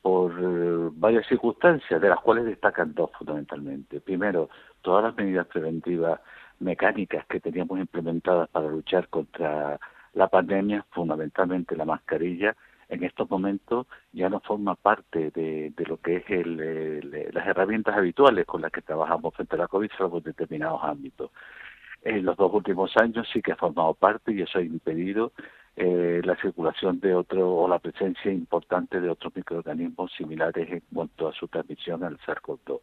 por 0.00 0.30
eh, 0.38 0.90
varias 0.92 1.26
circunstancias, 1.26 2.00
de 2.00 2.08
las 2.08 2.20
cuales 2.20 2.44
destacan 2.44 2.94
dos 2.94 3.10
fundamentalmente. 3.18 4.00
Primero, 4.00 4.48
todas 4.80 5.02
las 5.02 5.16
medidas 5.16 5.48
preventivas 5.48 6.20
mecánicas 6.60 7.26
que 7.26 7.40
teníamos 7.40 7.80
implementadas 7.80 8.48
para 8.48 8.68
luchar 8.68 9.08
contra 9.08 9.80
la 10.14 10.28
pandemia, 10.28 10.86
fundamentalmente 10.90 11.74
la 11.74 11.84
mascarilla, 11.84 12.54
en 12.92 13.04
estos 13.04 13.28
momentos 13.30 13.86
ya 14.12 14.28
no 14.28 14.40
forma 14.40 14.74
parte 14.74 15.30
de, 15.30 15.72
lo 15.86 15.96
que 15.96 16.16
es 16.16 16.24
el, 16.28 17.30
las 17.32 17.46
herramientas 17.46 17.96
habituales 17.96 18.44
con 18.44 18.60
las 18.60 18.70
que 18.70 18.82
trabajamos 18.82 19.34
frente 19.34 19.56
a 19.56 19.60
la 19.60 19.68
COVID, 19.68 19.90
salvo 19.96 20.18
en 20.18 20.24
determinados 20.24 20.80
ámbitos. 20.84 21.30
En 22.02 22.24
los 22.24 22.36
dos 22.36 22.52
últimos 22.52 22.94
años 22.98 23.26
sí 23.32 23.40
que 23.40 23.52
ha 23.52 23.56
formado 23.56 23.94
parte 23.94 24.32
y 24.32 24.42
eso 24.42 24.58
ha 24.58 24.62
impedido 24.62 25.32
eh, 25.76 26.20
la 26.22 26.36
circulación 26.36 27.00
de 27.00 27.14
otro 27.14 27.50
o 27.50 27.66
la 27.66 27.78
presencia 27.78 28.30
importante 28.30 29.00
de 29.00 29.08
otros 29.08 29.34
microorganismos 29.34 30.12
similares 30.12 30.70
en 30.70 30.82
cuanto 30.92 31.28
a 31.28 31.32
su 31.32 31.48
transmisión 31.48 32.04
al 32.04 32.18
SARS-CoV-2. 32.18 32.80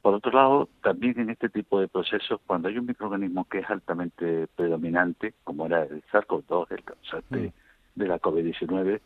Por 0.00 0.14
otro 0.14 0.32
lado, 0.32 0.68
también 0.82 1.20
en 1.20 1.28
este 1.28 1.50
tipo 1.50 1.78
de 1.78 1.88
procesos, 1.88 2.40
cuando 2.46 2.68
hay 2.68 2.78
un 2.78 2.86
microorganismo 2.86 3.44
que 3.44 3.58
es 3.58 3.68
altamente 3.68 4.46
predominante, 4.56 5.34
como 5.44 5.66
era 5.66 5.82
el 5.82 6.02
SARS-CoV-2, 6.10 6.68
el 6.70 6.84
causante 6.84 7.36
mm. 7.36 8.00
de 8.00 8.08
la 8.08 8.18
COVID-19, 8.18 9.00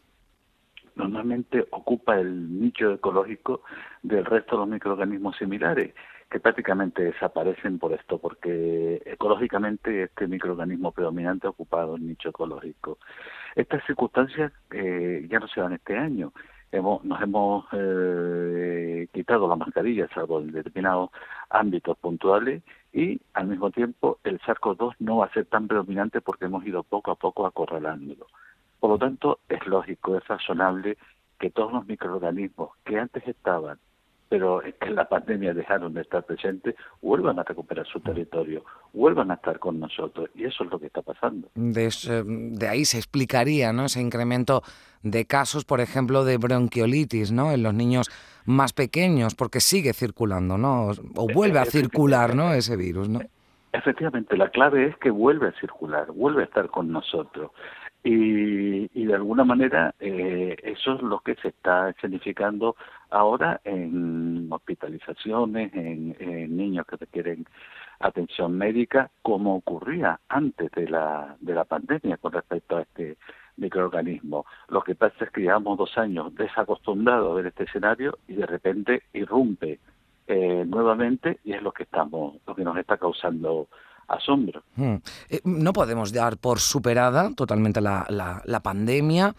normalmente 0.96 1.66
ocupa 1.70 2.18
el 2.18 2.60
nicho 2.60 2.92
ecológico 2.92 3.62
del 4.02 4.24
resto 4.24 4.56
de 4.56 4.60
los 4.60 4.68
microorganismos 4.68 5.36
similares, 5.36 5.94
que 6.30 6.40
prácticamente 6.40 7.04
desaparecen 7.04 7.78
por 7.78 7.92
esto, 7.92 8.18
porque 8.18 9.00
ecológicamente 9.04 10.04
este 10.04 10.26
microorganismo 10.26 10.90
predominante 10.90 11.46
ha 11.46 11.50
ocupado 11.50 11.96
el 11.96 12.06
nicho 12.06 12.30
ecológico. 12.30 12.98
Estas 13.54 13.84
circunstancias 13.86 14.52
eh, 14.72 15.26
ya 15.30 15.38
no 15.38 15.46
se 15.48 15.60
dan 15.60 15.74
este 15.74 15.96
año. 15.96 16.32
Hemos, 16.72 17.04
nos 17.04 17.22
hemos 17.22 17.66
eh, 17.72 19.06
quitado 19.12 19.48
la 19.48 19.54
mascarilla, 19.54 20.08
salvo 20.12 20.40
en 20.40 20.50
determinados 20.50 21.10
ámbitos 21.48 21.96
puntuales, 21.98 22.62
y 22.92 23.20
al 23.34 23.46
mismo 23.46 23.70
tiempo 23.70 24.18
el 24.24 24.40
SARS-CoV-2 24.40 24.96
no 24.98 25.18
va 25.18 25.26
a 25.26 25.32
ser 25.32 25.44
tan 25.44 25.68
predominante 25.68 26.20
porque 26.20 26.46
hemos 26.46 26.66
ido 26.66 26.82
poco 26.82 27.12
a 27.12 27.16
poco 27.16 27.46
acorralándolo. 27.46 28.26
Por 28.80 28.90
lo 28.90 28.98
tanto, 28.98 29.40
es 29.48 29.66
lógico, 29.66 30.16
es 30.16 30.26
razonable 30.26 30.96
que 31.38 31.50
todos 31.50 31.72
los 31.72 31.86
microorganismos 31.86 32.70
que 32.84 32.98
antes 32.98 33.26
estaban, 33.26 33.78
pero 34.28 34.60
en 34.64 34.94
la 34.94 35.08
pandemia 35.08 35.54
dejaron 35.54 35.94
de 35.94 36.00
estar 36.00 36.24
presentes, 36.24 36.74
vuelvan 37.00 37.38
a 37.38 37.44
recuperar 37.44 37.86
su 37.86 38.00
territorio, 38.00 38.64
vuelvan 38.92 39.30
a 39.30 39.34
estar 39.34 39.58
con 39.58 39.78
nosotros. 39.78 40.30
Y 40.34 40.44
eso 40.44 40.64
es 40.64 40.70
lo 40.70 40.80
que 40.80 40.86
está 40.86 41.02
pasando. 41.02 41.48
De, 41.54 41.90
de 42.24 42.68
ahí 42.68 42.84
se 42.84 42.98
explicaría 42.98 43.72
¿no? 43.72 43.84
ese 43.84 44.00
incremento 44.00 44.62
de 45.02 45.26
casos, 45.26 45.64
por 45.64 45.80
ejemplo, 45.80 46.24
de 46.24 46.38
bronquiolitis 46.38 47.30
¿no? 47.30 47.52
en 47.52 47.62
los 47.62 47.74
niños 47.74 48.10
más 48.44 48.72
pequeños, 48.72 49.36
porque 49.36 49.60
sigue 49.60 49.92
circulando, 49.92 50.58
¿no? 50.58 50.90
o 51.14 51.28
vuelve 51.32 51.60
a 51.60 51.64
circular 51.64 52.34
¿no? 52.34 52.52
ese 52.52 52.76
virus. 52.76 53.08
¿no? 53.08 53.20
Efectivamente, 53.72 54.36
la 54.36 54.48
clave 54.48 54.86
es 54.86 54.96
que 54.96 55.10
vuelve 55.10 55.48
a 55.48 55.52
circular, 55.60 56.10
vuelve 56.10 56.42
a 56.42 56.46
estar 56.46 56.68
con 56.68 56.90
nosotros. 56.90 57.50
Y, 58.08 58.88
y 58.94 59.04
de 59.04 59.14
alguna 59.16 59.42
manera 59.42 59.92
eh, 59.98 60.54
eso 60.62 60.94
es 60.94 61.02
lo 61.02 61.18
que 61.18 61.34
se 61.42 61.48
está 61.48 61.90
escenificando 61.90 62.76
ahora 63.10 63.60
en 63.64 64.46
hospitalizaciones, 64.48 65.74
en, 65.74 66.56
niños 66.56 66.86
que 66.86 66.98
requieren 66.98 67.44
atención 67.98 68.56
médica, 68.56 69.10
como 69.22 69.56
ocurría 69.56 70.20
antes 70.28 70.70
de 70.70 70.88
la, 70.88 71.36
de 71.40 71.52
la 71.52 71.64
pandemia 71.64 72.16
con 72.18 72.30
respecto 72.30 72.76
a 72.76 72.82
este 72.82 73.16
microorganismo. 73.56 74.46
Lo 74.68 74.82
que 74.82 74.94
pasa 74.94 75.24
es 75.24 75.30
que 75.32 75.40
llevamos 75.40 75.76
dos 75.76 75.98
años 75.98 76.32
desacostumbrados 76.36 77.32
a 77.32 77.34
ver 77.34 77.46
este 77.46 77.64
escenario 77.64 78.18
y 78.28 78.34
de 78.34 78.46
repente 78.46 79.02
irrumpe 79.14 79.80
eh, 80.28 80.64
nuevamente 80.64 81.40
y 81.42 81.54
es 81.54 81.62
lo 81.62 81.72
que 81.72 81.82
estamos, 81.82 82.36
lo 82.46 82.54
que 82.54 82.62
nos 82.62 82.76
está 82.76 82.98
causando 82.98 83.66
asombro. 84.08 84.62
Hmm. 84.76 84.96
Eh, 85.28 85.40
no 85.44 85.72
podemos 85.72 86.12
dar 86.12 86.38
por 86.38 86.60
superada 86.60 87.30
totalmente 87.34 87.80
la, 87.80 88.06
la, 88.08 88.60
pandemia, 88.60 89.34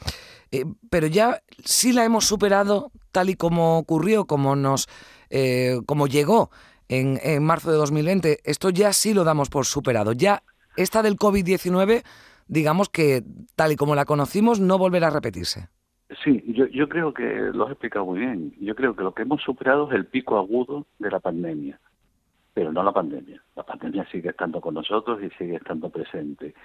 eh, 0.52 0.66
pero 0.90 1.08
ya 1.08 1.42
sí 1.64 1.94
la 1.94 2.06
hemos 2.06 2.26
superado 2.26 2.92
tal 3.12 3.30
y 3.30 3.36
como 3.36 3.78
ocurrió, 3.78 4.26
como 4.26 4.56
nos, 4.56 4.88
eh, 5.30 5.80
como 5.86 6.08
llegó 6.08 6.50
en, 6.88 7.20
en, 7.24 7.44
marzo 7.44 7.72
de 7.72 7.78
2020. 7.78 8.40
Esto 8.44 8.70
ya 8.70 8.94
sí 8.94 9.14
lo 9.14 9.24
damos 9.24 9.50
por 9.50 9.66
superado. 9.66 10.14
Ya 10.14 10.44
esta 10.76 11.02
del 11.02 11.18
COVID-19, 11.18 12.04
digamos 12.48 12.90
que 12.90 13.24
tal 13.56 13.72
y 13.72 13.76
como 13.76 13.96
la 13.96 14.06
conocimos, 14.06 14.60
no 14.60 14.78
volverá 14.78 15.08
a 15.08 15.12
repetirse. 15.12 15.70
Sí, 16.24 16.42
yo, 16.48 16.68
yo 16.68 16.88
creo 16.88 17.14
que 17.14 17.24
lo 17.54 17.66
has 17.66 17.72
explicado 17.72 18.06
muy 18.06 18.20
bien. 18.20 18.54
Yo 18.62 18.76
creo 18.76 18.96
que 18.96 19.04
lo 19.04 19.14
que 19.14 19.24
hemos 19.24 19.42
superado 19.42 19.90
es 19.90 19.96
el 19.96 20.06
pico 20.06 20.38
agudo 20.38 20.86
de 21.00 21.12
la 21.12 21.20
pandemia 21.20 21.80
pero 22.58 22.72
no 22.72 22.82
la 22.82 22.92
pandemia. 22.92 23.40
La 23.56 23.62
pandemia 23.62 24.04
sigue 24.10 24.30
estando 24.30 24.60
con 24.60 24.74
nosotros 24.74 25.22
y 25.22 25.30
sigue 25.38 25.58
estando 25.58 25.92
presente. 25.92 26.56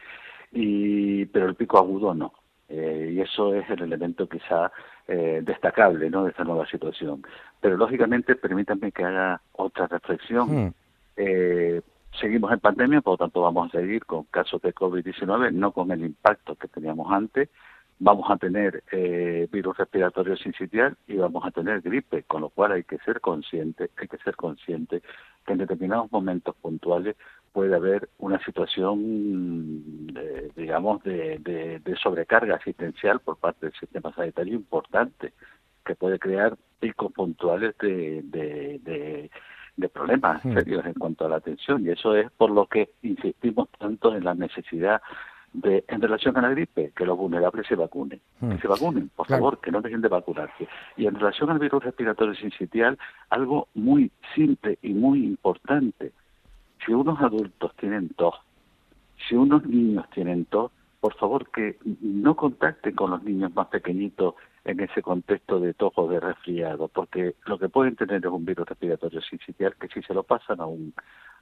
Y, 0.50 1.26
pero 1.26 1.44
el 1.44 1.54
pico 1.54 1.76
agudo 1.76 2.14
no. 2.14 2.32
Eh, 2.66 3.10
y 3.12 3.20
eso 3.20 3.54
es 3.54 3.68
el 3.68 3.82
elemento 3.82 4.26
quizá 4.26 4.72
eh, 5.06 5.42
destacable 5.44 6.08
¿no? 6.08 6.24
de 6.24 6.30
esta 6.30 6.44
nueva 6.44 6.64
situación. 6.64 7.22
Pero 7.60 7.76
lógicamente, 7.76 8.36
permítanme 8.36 8.90
que 8.90 9.04
haga 9.04 9.42
otra 9.52 9.86
reflexión. 9.86 10.68
Hmm. 10.68 10.74
Eh, 11.18 11.82
seguimos 12.18 12.50
en 12.52 12.60
pandemia, 12.60 13.02
por 13.02 13.12
lo 13.12 13.18
tanto 13.18 13.42
vamos 13.42 13.68
a 13.68 13.78
seguir 13.78 14.06
con 14.06 14.24
casos 14.24 14.62
de 14.62 14.74
COVID-19, 14.74 15.52
no 15.52 15.72
con 15.72 15.90
el 15.90 16.02
impacto 16.02 16.54
que 16.54 16.68
teníamos 16.68 17.12
antes, 17.12 17.50
vamos 18.02 18.28
a 18.28 18.36
tener 18.36 18.82
eh, 18.90 19.48
virus 19.52 19.76
respiratorio 19.76 20.36
sincitial 20.36 20.96
y 21.06 21.16
vamos 21.16 21.46
a 21.46 21.52
tener 21.52 21.80
gripe, 21.82 22.24
con 22.24 22.40
lo 22.40 22.48
cual 22.48 22.72
hay 22.72 22.82
que 22.82 22.98
ser 22.98 23.20
consciente, 23.20 23.90
hay 23.96 24.08
que 24.08 24.18
ser 24.18 24.34
consciente 24.34 25.02
que 25.46 25.52
en 25.52 25.58
determinados 25.58 26.10
momentos 26.10 26.56
puntuales 26.56 27.14
puede 27.52 27.76
haber 27.76 28.08
una 28.18 28.42
situación, 28.44 30.08
de, 30.12 30.50
digamos, 30.56 31.00
de, 31.04 31.38
de, 31.84 31.96
sobrecarga 31.96 32.56
asistencial 32.56 33.20
por 33.20 33.36
parte 33.36 33.66
del 33.66 33.74
sistema 33.78 34.12
sanitario 34.14 34.54
importante, 34.54 35.32
que 35.84 35.94
puede 35.94 36.18
crear 36.18 36.56
picos 36.80 37.12
puntuales 37.12 37.76
de, 37.78 38.22
de, 38.24 39.30
de 39.76 39.88
problemas 39.88 40.44
hmm. 40.44 40.54
serios 40.54 40.86
en 40.86 40.94
cuanto 40.94 41.24
a 41.24 41.28
la 41.28 41.36
atención. 41.36 41.86
Y 41.86 41.90
eso 41.90 42.16
es 42.16 42.30
por 42.32 42.50
lo 42.50 42.66
que 42.66 42.90
insistimos 43.02 43.68
tanto 43.78 44.12
en 44.16 44.24
la 44.24 44.34
necesidad 44.34 45.00
de, 45.52 45.84
en 45.88 46.00
relación 46.00 46.36
a 46.36 46.42
la 46.42 46.50
gripe, 46.50 46.92
que 46.96 47.04
los 47.04 47.16
vulnerables 47.16 47.66
se 47.66 47.74
vacunen. 47.74 48.20
Que 48.40 48.46
hmm. 48.46 48.60
se 48.60 48.68
vacunen, 48.68 49.10
por 49.14 49.26
favor, 49.26 49.60
que 49.60 49.70
no 49.70 49.80
dejen 49.80 50.00
de 50.00 50.08
vacunarse. 50.08 50.66
Y 50.96 51.06
en 51.06 51.14
relación 51.14 51.50
al 51.50 51.58
virus 51.58 51.84
respiratorio 51.84 52.34
sincitial, 52.34 52.98
algo 53.30 53.68
muy 53.74 54.10
simple 54.34 54.78
y 54.82 54.94
muy 54.94 55.24
importante. 55.24 56.12
Si 56.84 56.92
unos 56.92 57.20
adultos 57.20 57.74
tienen 57.76 58.08
tos, 58.10 58.34
si 59.28 59.34
unos 59.34 59.64
niños 59.66 60.08
tienen 60.10 60.46
tos, 60.46 60.72
por 61.00 61.14
favor 61.14 61.50
que 61.50 61.78
no 62.00 62.36
contacten 62.36 62.94
con 62.94 63.10
los 63.10 63.22
niños 63.24 63.52
más 63.54 63.66
pequeñitos 63.68 64.34
en 64.64 64.80
ese 64.80 65.02
contexto 65.02 65.58
de 65.58 65.74
tojo 65.74 66.06
de 66.06 66.20
resfriado, 66.20 66.88
porque 66.88 67.34
lo 67.46 67.58
que 67.58 67.68
pueden 67.68 67.96
tener 67.96 68.24
es 68.24 68.30
un 68.30 68.44
virus 68.44 68.68
respiratorio 68.68 69.20
sincitial 69.20 69.74
que 69.80 69.88
si 69.88 70.00
se 70.02 70.14
lo 70.14 70.22
pasan 70.22 70.60
a 70.60 70.66
un, 70.66 70.94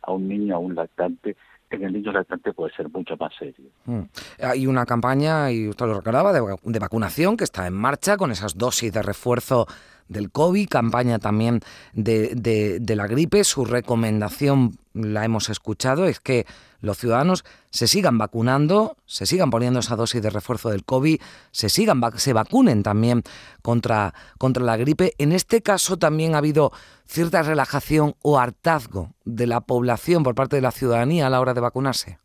a 0.02 0.12
un 0.12 0.29
niño, 0.29 0.57
a 0.57 0.59
un 0.59 0.75
lactante, 0.75 1.37
en 1.70 1.84
el 1.84 1.92
niño 1.92 2.12
lactante 2.12 2.52
puede 2.52 2.74
ser 2.74 2.88
mucho 2.90 3.16
más 3.16 3.32
serio. 3.38 3.70
Mm. 3.84 4.02
Hay 4.42 4.66
una 4.66 4.84
campaña, 4.84 5.50
y 5.50 5.68
usted 5.68 5.86
lo 5.86 5.94
recordaba, 5.94 6.32
de, 6.32 6.40
de, 6.64 6.78
vacunación 6.78 7.36
que 7.36 7.44
está 7.44 7.66
en 7.66 7.74
marcha 7.74 8.16
con 8.16 8.30
esas 8.30 8.58
dosis 8.58 8.92
de 8.92 9.02
refuerzo 9.02 9.66
del 10.11 10.31
COVID, 10.31 10.69
campaña 10.69 11.19
también 11.19 11.61
de, 11.95 12.35
de, 12.35 12.97
la 12.97 13.07
gripe. 13.07 13.45
Su 13.45 13.64
recomendación, 13.64 14.73
la 14.93 15.25
hemos 15.25 15.49
escuchado, 15.49 16.05
es 16.05 16.21
que 16.21 16.45
los 16.81 16.99
ciudadanos 16.99 17.45
se 17.71 17.87
sigan 17.87 18.19
vacunando, 18.19 18.97
se 19.07 19.25
sigan 19.25 19.50
poniendo 19.50 19.79
esa 19.79 19.97
dosis 19.97 20.21
de 20.21 20.31
refuerzo 20.31 20.71
del 20.71 20.85
COVID, 20.85 21.21
se 21.52 21.69
sigan 21.69 22.00
se 22.17 22.33
vacunen 22.33 22.83
también 22.83 23.23
contra, 23.62 24.12
contra 24.37 24.64
la 24.64 24.76
gripe. 24.76 25.12
En 25.19 25.33
este 25.33 25.62
caso 25.62 25.97
también 25.97 26.35
ha 26.35 26.38
habido 26.38 26.73
cierta 27.07 27.43
relajación 27.43 28.14
o 28.23 28.38
hartazgo 28.38 29.11
de 29.25 29.47
la 29.47 29.61
población 29.61 30.25
por 30.25 30.35
parte 30.35 30.57
de 30.57 30.62
la 30.62 30.73
ciudadanía 30.73 31.29
a 31.29 31.31
la 31.31 31.40
hora 31.40 31.55
de 31.55 31.61
vacunarse. 31.61 32.19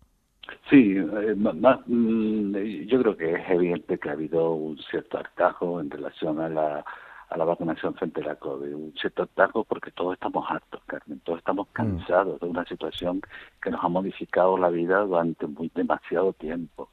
Sí, 0.69 0.95
eh, 0.97 1.35
mm, 1.35 2.55
yo 2.87 3.01
creo 3.01 3.15
que 3.15 3.33
es 3.33 3.49
evidente 3.49 3.99
que 3.99 4.09
ha 4.09 4.13
habido 4.13 4.53
un 4.53 4.77
cierto 4.89 5.19
hartazgo 5.19 5.79
en 5.79 5.91
relación 5.91 6.39
a 6.39 6.49
la 6.49 6.85
a 7.29 7.37
la 7.37 7.45
vacunación 7.45 7.93
frente 7.95 8.21
a 8.21 8.25
la 8.25 8.35
COVID. 8.35 8.73
Un 8.73 8.93
cierto 8.99 9.23
atajo 9.23 9.63
porque 9.63 9.91
todos 9.91 10.13
estamos 10.13 10.45
hartos, 10.49 10.81
Carmen, 10.85 11.19
todos 11.21 11.39
estamos 11.39 11.67
mm. 11.69 11.73
cansados 11.73 12.39
de 12.39 12.47
una 12.47 12.65
situación 12.65 13.21
que 13.61 13.71
nos 13.71 13.83
ha 13.83 13.89
modificado 13.89 14.57
la 14.57 14.69
vida 14.69 14.99
durante 14.99 15.47
muy 15.47 15.71
demasiado 15.73 16.33
tiempo. 16.33 16.89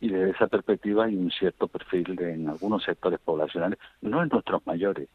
Y 0.00 0.08
desde 0.08 0.30
esa 0.30 0.46
perspectiva 0.46 1.04
hay 1.04 1.16
un 1.16 1.30
cierto 1.30 1.68
perfil 1.68 2.16
de, 2.16 2.34
en 2.34 2.48
algunos 2.48 2.82
sectores 2.84 3.20
poblacionales, 3.20 3.78
no 4.02 4.22
en 4.22 4.28
nuestros 4.28 4.66
mayores, 4.66 5.08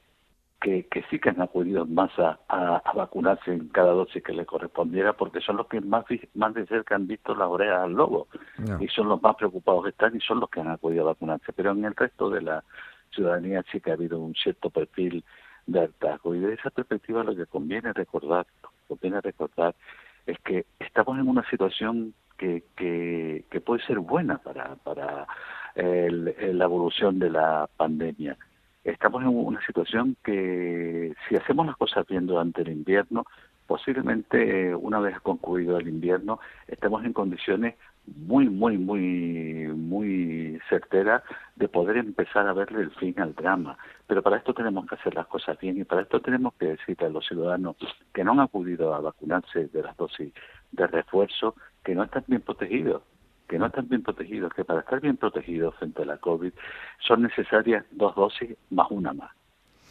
que, 0.60 0.88
que 0.88 1.04
sí 1.10 1.20
que 1.20 1.30
han 1.30 1.42
acudido 1.42 1.86
más 1.86 2.12
a, 2.20 2.40
a, 2.50 2.94
vacunarse 2.94 3.54
en 3.54 3.70
cada 3.70 3.94
dosis 3.94 4.22
que 4.22 4.34
le 4.34 4.46
correspondiera, 4.46 5.14
porque 5.14 5.40
son 5.40 5.58
los 5.58 5.68
que 5.68 5.80
más, 5.80 6.06
más 6.34 6.54
de 6.54 6.66
cerca 6.66 6.96
han 6.96 7.08
visto 7.08 7.34
la 7.34 7.48
orejas 7.48 7.84
al 7.84 7.94
lobo, 7.94 8.28
y 8.80 8.88
son 8.88 9.08
los 9.08 9.22
más 9.22 9.36
preocupados 9.36 9.84
que 9.84 9.90
están 9.92 10.16
y 10.16 10.20
son 10.20 10.42
los 10.42 10.50
que 10.50 10.60
han 10.60 10.70
acudido 10.70 11.04
a 11.04 11.14
vacunarse. 11.14 11.54
Pero 11.54 11.72
en 11.72 11.86
el 11.86 11.96
resto 11.96 12.30
de 12.30 12.42
la 12.42 12.64
ciudadanía 13.12 13.63
que 13.63 13.89
ha 13.89 13.94
habido 13.94 14.20
un 14.20 14.36
cierto 14.36 14.70
perfil 14.70 15.24
de 15.66 15.82
hartazgo. 15.82 16.36
Y 16.36 16.39
de 16.39 16.54
esa 16.54 16.70
perspectiva 16.70 17.24
lo 17.24 17.36
que 17.36 17.46
conviene 17.46 17.94
recordar, 17.94 18.46
conviene 18.88 19.22
recordar 19.22 19.75
es 20.25 20.38
que 20.39 20.66
estamos 20.80 21.18
en 21.18 21.28
una 21.28 21.48
situación 21.50 22.13
que, 22.38 22.63
que, 22.75 23.46
que 23.50 23.62
puede 23.62 23.86
ser 23.86 24.00
buena 24.00 24.38
para, 24.38 24.75
para 24.75 25.28
el, 25.75 26.36
la 26.58 26.66
evolución 26.66 27.20
de 27.20 27.30
la 27.30 27.70
pandemia. 27.78 28.38
Estamos 28.84 29.22
en 29.24 29.30
una 29.30 29.63
situación 29.66 30.16
que 30.24 31.13
si 31.28 31.36
hacemos 31.36 31.66
las 31.66 31.78
cosas 31.78 32.06
bien 32.08 32.28
durante 32.28 32.62
el 32.62 32.70
invierno, 32.70 33.25
posiblemente 33.68 34.74
una 34.74 35.00
vez 35.00 35.20
concluido 35.22 35.78
el 35.78 35.88
invierno 35.88 36.39
estemos 36.68 37.04
en 37.06 37.13
condiciones 37.13 37.75
muy, 38.16 38.50
muy, 38.50 38.78
muy, 38.78 39.68
muy 39.75 40.60
certera 40.70 41.24
de 41.56 41.68
poder 41.68 41.98
empezar 41.98 42.48
a 42.48 42.54
verle 42.54 42.82
el 42.82 42.92
fin 42.92 43.20
al 43.20 43.36
drama. 43.36 43.78
Pero 44.08 44.22
para 44.22 44.38
esto 44.38 44.54
tenemos 44.54 44.86
que 44.88 44.96
hacer 44.96 45.16
las 45.16 45.28
cosas 45.28 45.58
bien 45.60 45.80
y 45.80 45.84
para 45.84 46.01
esto 46.01 46.20
tenemos 46.22 46.54
que 46.56 46.68
decirle 46.68 47.08
a 47.08 47.10
los 47.10 47.25
ciudadanos 47.25 47.75
que 48.13 48.24
no 48.24 48.32
han 48.32 48.39
acudido 48.39 48.94
a 48.94 49.01
vacunarse 49.01 49.68
de 49.68 49.84
las 49.84 49.96
dosis 49.98 50.34
de 50.72 50.88
refuerzo 50.88 51.56
que 51.84 51.96
no 51.96 52.04
están 52.04 52.24
bien 52.28 52.42
protegidos 52.42 53.04
que 53.50 53.58
no 53.58 53.66
están 53.66 53.89
bien 53.89 54.04
protegidos, 54.04 54.54
que 54.54 54.63
para 54.63 54.82
estar 54.82 55.01
bien 55.01 55.18
protegidos 55.18 55.75
frente 55.75 56.04
a 56.04 56.06
la 56.06 56.18
COVID 56.18 56.54
son 57.00 57.24
necesarias 57.24 57.84
dos 57.89 58.16
dosis 58.16 58.56
más 58.70 58.92
una 58.92 59.12
más. 59.12 59.32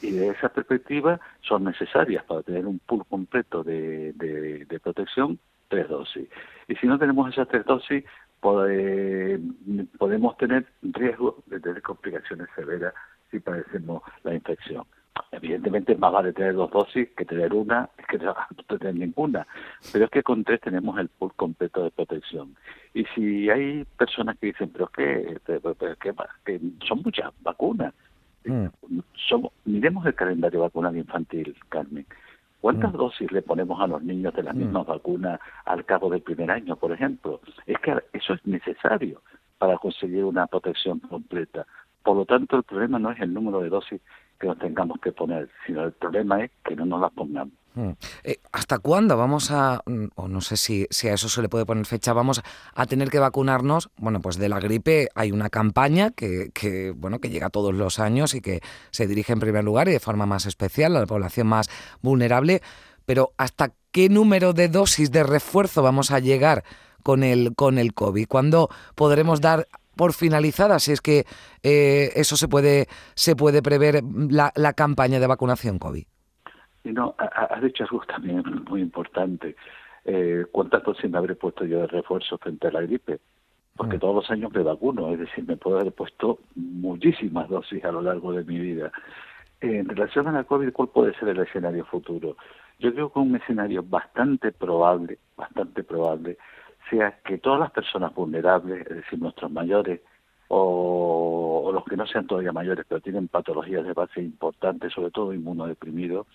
Y 0.01 0.13
de 0.13 0.29
esa 0.29 0.49
perspectiva 0.49 1.21
son 1.41 1.65
necesarias 1.65 2.23
para 2.25 2.43
tener 2.43 2.67
un 2.67 2.79
pool 2.79 3.05
completo 3.07 3.65
de, 3.65 4.13
de, 4.13 4.65
de 4.65 4.81
protección 4.81 5.41
tres 5.69 5.89
dosis. 5.89 6.29
Y 6.67 6.75
si 6.77 6.87
no 6.87 6.99
tenemos 6.99 7.31
esas 7.31 7.49
tres 7.49 7.65
dosis, 7.65 8.05
podemos 8.41 10.37
tener 10.37 10.67
riesgo 10.83 11.43
de 11.47 11.61
tener 11.61 11.83
complicaciones 11.83 12.49
severas 12.55 12.95
si 13.31 13.41
padecemos 13.41 14.03
la 14.23 14.35
infección. 14.35 14.85
Evidentemente 15.33 15.97
más 15.97 16.13
vale 16.13 16.33
tener 16.33 16.55
dos 16.55 16.71
dosis 16.71 17.09
que 17.17 17.25
tener 17.25 17.53
una, 17.53 17.91
que 18.09 18.19
no 18.19 18.35
tener 18.79 18.95
ninguna, 18.95 19.47
pero 19.93 20.05
es 20.05 20.11
que 20.11 20.23
con 20.23 20.45
tres 20.45 20.61
tenemos 20.61 20.99
el 20.99 21.09
pool 21.09 21.33
completo 21.35 21.85
de 21.85 21.91
protección. 21.91 22.55
Y 22.95 23.05
si 23.15 23.51
hay 23.51 23.85
personas 23.97 24.39
que 24.39 24.49
dicen, 24.49 24.71
pero 24.71 24.91
es 24.97 25.99
que, 25.99 26.15
que 26.45 26.61
son 26.87 27.03
muchas 27.03 27.33
vacunas, 27.43 27.93
mm. 28.45 28.67
somos, 29.29 29.53
miremos 29.65 30.07
el 30.07 30.15
calendario 30.15 30.61
vacunal 30.61 30.97
infantil, 30.97 31.57
Carmen. 31.69 32.07
¿Cuántas 32.61 32.93
mm. 32.93 32.97
dosis 32.97 33.33
le 33.33 33.43
ponemos 33.43 33.81
a 33.81 33.87
los 33.87 34.03
niños 34.03 34.35
de 34.35 34.43
las 34.43 34.55
mm. 34.55 34.59
mismas 34.59 34.87
vacunas 34.87 35.41
al 35.65 35.85
cabo 35.85 36.11
del 36.11 36.23
primer 36.23 36.51
año, 36.51 36.77
por 36.77 36.93
ejemplo? 36.93 37.41
Es 37.67 37.79
que 37.79 37.97
eso 38.13 38.35
es 38.35 38.47
necesario 38.47 39.23
para 39.59 39.77
conseguir 39.79 40.25
una 40.25 40.47
protección 40.47 41.01
completa. 41.01 41.67
Por 42.03 42.17
lo 42.17 42.25
tanto, 42.25 42.57
el 42.57 42.63
problema 42.63 42.99
no 42.99 43.11
es 43.11 43.21
el 43.21 43.35
número 43.35 43.61
de 43.61 43.69
dosis 43.69 44.01
que 44.39 44.47
nos 44.47 44.59
tengamos 44.59 45.01
que 45.01 45.13
poner, 45.13 45.49
sino 45.67 45.85
el 45.85 45.93
problema 45.93 46.45
es 46.45 46.51
que 46.65 46.77
no 46.77 46.87
nos 46.87 47.01
las 47.01 47.13
pongamos. 47.13 47.55
Mm. 47.79 47.93
Eh, 48.25 48.41
¿Hasta 48.51 48.81
cuándo 48.81 49.17
vamos 49.17 49.53
a, 49.53 49.83
mm, 49.87 50.07
o 50.17 50.27
no 50.27 50.41
sé 50.41 50.57
si, 50.57 50.89
si, 50.91 51.07
a 51.07 51.15
eso 51.15 51.29
se 51.29 51.41
le 51.41 51.49
puede 51.49 51.65
poner 51.65 51.87
fecha, 51.87 52.13
vamos 52.13 52.43
a 52.75 52.87
tener 52.87 53.09
que 53.09 53.21
vacunarnos? 53.21 53.91
Bueno, 53.97 54.21
pues 54.21 54.37
de 54.37 54.49
la 54.49 54.59
gripe 54.59 55.11
hay 55.15 55.31
una 55.31 55.49
campaña 55.49 56.11
que, 56.11 56.51
que, 56.53 56.91
bueno, 56.91 57.21
que 57.21 57.31
llega 57.31 57.51
todos 57.51 57.73
los 57.73 58.01
años 58.01 58.35
y 58.35 58.41
que 58.41 58.63
se 58.91 59.07
dirige 59.07 59.33
en 59.33 59.39
primer 59.39 59.63
lugar 59.63 59.89
y 59.89 59.93
de 59.93 60.01
forma 60.01 60.27
más 60.27 60.45
especial 60.47 60.97
a 60.97 61.01
la 61.01 61.07
población 61.07 61.47
más 61.47 61.71
vulnerable, 62.03 62.63
pero 63.07 63.33
¿hasta 63.37 63.73
qué 63.93 64.09
número 64.09 64.55
de 64.55 64.69
dosis 64.69 65.13
de 65.13 65.23
refuerzo 65.23 65.81
vamos 65.81 66.11
a 66.11 66.19
llegar 66.19 66.65
con 67.05 67.23
el, 67.23 67.55
con 67.55 67.79
el 67.79 67.95
COVID? 67.95 68.27
¿Cuándo 68.27 68.71
podremos 68.97 69.41
dar 69.41 69.69
por 69.95 70.15
finalizada 70.15 70.81
si 70.81 70.91
es 70.91 71.01
que 71.01 71.27
eh, 71.63 72.11
eso 72.17 72.37
se 72.37 72.49
puede, 72.49 72.89
se 73.15 73.37
puede 73.37 73.63
prever 73.63 74.03
la, 74.03 74.53
la 74.57 74.73
campaña 74.73 75.21
de 75.21 75.29
vacunación 75.29 75.79
COVID? 75.79 76.07
Y 76.89 76.93
no, 76.93 77.15
has 77.19 77.61
dicho 77.61 77.85
algo 77.85 78.03
también 78.07 78.43
muy 78.67 78.81
importante. 78.81 79.55
Eh, 80.07 80.47
¿Cuántas 80.51 80.83
dosis 80.83 81.11
me 81.11 81.19
habré 81.19 81.35
puesto 81.35 81.67
yo 81.67 81.81
de 81.81 81.87
refuerzo 81.87 82.39
frente 82.39 82.69
a 82.69 82.71
la 82.71 82.81
gripe? 82.81 83.21
Porque 83.77 83.99
mm. 83.99 84.01
todos 84.01 84.15
los 84.15 84.31
años 84.31 84.51
me 84.55 84.63
vacuno, 84.63 85.13
es 85.13 85.19
decir, 85.19 85.47
me 85.47 85.59
puedo 85.59 85.79
haber 85.79 85.93
puesto 85.93 86.39
muchísimas 86.55 87.47
dosis 87.51 87.85
a 87.85 87.93
lo 87.93 88.01
largo 88.01 88.33
de 88.33 88.43
mi 88.43 88.59
vida. 88.59 88.91
En 89.61 89.87
relación 89.87 90.29
a 90.29 90.33
la 90.33 90.45
COVID, 90.45 90.73
¿cuál 90.73 90.89
puede 90.89 91.13
ser 91.19 91.29
el 91.29 91.41
escenario 91.41 91.85
futuro? 91.85 92.39
Yo 92.79 92.95
creo 92.95 93.13
que 93.13 93.19
un 93.19 93.37
escenario 93.37 93.83
bastante 93.83 94.51
probable, 94.53 95.19
bastante 95.37 95.85
probable, 95.85 96.39
sea 96.89 97.19
que 97.23 97.37
todas 97.37 97.61
las 97.61 97.71
personas 97.71 98.15
vulnerables, 98.15 98.87
es 98.87 98.97
decir, 98.97 99.19
nuestros 99.19 99.51
mayores, 99.51 100.01
o, 100.51 101.65
o, 101.67 101.73
los 101.73 101.85
que 101.85 101.99
no 101.99 102.07
sean 102.07 102.27
todavía 102.27 102.53
mayores, 102.53 102.87
pero 102.89 103.03
tienen 103.03 103.29
patologías 103.29 103.85
de 103.85 103.93
base 103.93 104.23
importantes, 104.23 104.95
sobre 104.95 105.11
todo 105.11 105.35
inmunodeprimidos, 105.35 106.27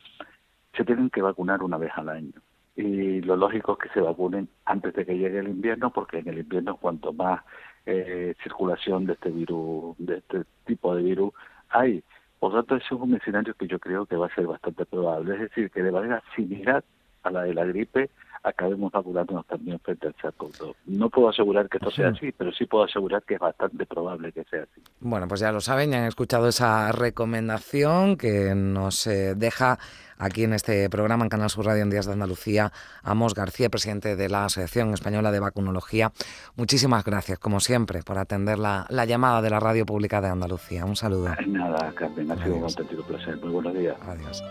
se 0.75 0.85
tienen 0.85 1.09
que 1.09 1.21
vacunar 1.21 1.63
una 1.63 1.77
vez 1.77 1.91
al 1.95 2.09
año. 2.09 2.33
Y 2.75 3.21
lo 3.21 3.35
lógico 3.35 3.73
es 3.73 3.79
que 3.79 3.93
se 3.93 4.01
vacunen 4.01 4.49
antes 4.65 4.93
de 4.93 5.05
que 5.05 5.17
llegue 5.17 5.39
el 5.39 5.47
invierno, 5.47 5.91
porque 5.91 6.19
en 6.19 6.27
el 6.29 6.39
invierno 6.39 6.77
cuanto 6.77 7.13
más 7.13 7.41
eh, 7.85 8.33
circulación 8.41 9.05
de 9.05 9.13
este 9.13 9.29
virus, 9.29 9.95
de 9.99 10.17
este 10.17 10.43
tipo 10.65 10.95
de 10.95 11.03
virus 11.03 11.33
hay. 11.69 12.03
Por 12.39 12.51
lo 12.51 12.63
tanto, 12.63 12.75
ese 12.75 12.95
es 12.95 13.01
un 13.01 13.15
escenario 13.15 13.53
que 13.53 13.67
yo 13.67 13.79
creo 13.79 14.05
que 14.05 14.15
va 14.15 14.27
a 14.27 14.35
ser 14.35 14.47
bastante 14.47 14.85
probable. 14.85 15.35
Es 15.35 15.41
decir, 15.41 15.69
que 15.69 15.83
de 15.83 15.91
manera 15.91 16.23
similar 16.35 16.83
a 17.23 17.31
la 17.31 17.43
de 17.43 17.53
la 17.53 17.65
gripe, 17.65 18.09
acabemos 18.43 18.91
vacunándonos 18.91 19.45
también 19.47 19.79
frente 19.79 20.07
al 20.07 20.15
SARS-CoV-2. 20.15 20.75
No 20.87 21.09
puedo 21.09 21.29
asegurar 21.29 21.69
que 21.69 21.77
esto 21.77 21.91
sea 21.91 22.09
así, 22.09 22.31
pero 22.31 22.51
sí 22.51 22.65
puedo 22.65 22.83
asegurar 22.83 23.23
que 23.23 23.35
es 23.35 23.39
bastante 23.39 23.85
probable 23.85 24.31
que 24.33 24.43
sea 24.43 24.63
así. 24.63 24.81
Bueno, 24.99 25.27
pues 25.27 25.39
ya 25.39 25.51
lo 25.51 25.61
saben, 25.61 25.91
ya 25.91 25.99
han 25.99 26.07
escuchado 26.07 26.47
esa 26.49 26.91
recomendación 26.91 28.17
que 28.17 28.53
nos 28.53 29.07
eh, 29.07 29.35
deja 29.35 29.79
aquí 30.17 30.43
en 30.43 30.53
este 30.53 30.89
programa 30.89 31.23
en 31.23 31.29
Canal 31.29 31.49
Sur 31.49 31.65
Radio 31.65 31.83
en 31.83 31.89
Días 31.89 32.05
de 32.05 32.13
Andalucía, 32.13 32.71
Amos 33.01 33.33
García, 33.33 33.69
presidente 33.69 34.15
de 34.15 34.29
la 34.29 34.45
Asociación 34.45 34.93
Española 34.93 35.31
de 35.31 35.39
Vacunología. 35.39 36.11
Muchísimas 36.55 37.03
gracias, 37.05 37.39
como 37.39 37.61
siempre, 37.61 38.01
por 38.03 38.17
atender 38.17 38.59
la, 38.59 38.85
llamada 39.05 39.41
de 39.41 39.49
la 39.49 39.59
Radio 39.59 39.85
Pública 39.85 40.21
de 40.21 40.27
Andalucía. 40.27 40.85
Un 40.85 40.95
saludo. 40.97 41.33
Nada, 41.47 41.93
Carmen, 41.95 42.31
ha 42.31 42.43
sido 42.43 42.55
un 42.55 42.63
auténtico 42.63 43.03
placer. 43.03 43.37
Muy 43.37 43.51
buenos 43.51 43.73
días. 43.73 43.95
Adiós. 44.01 44.43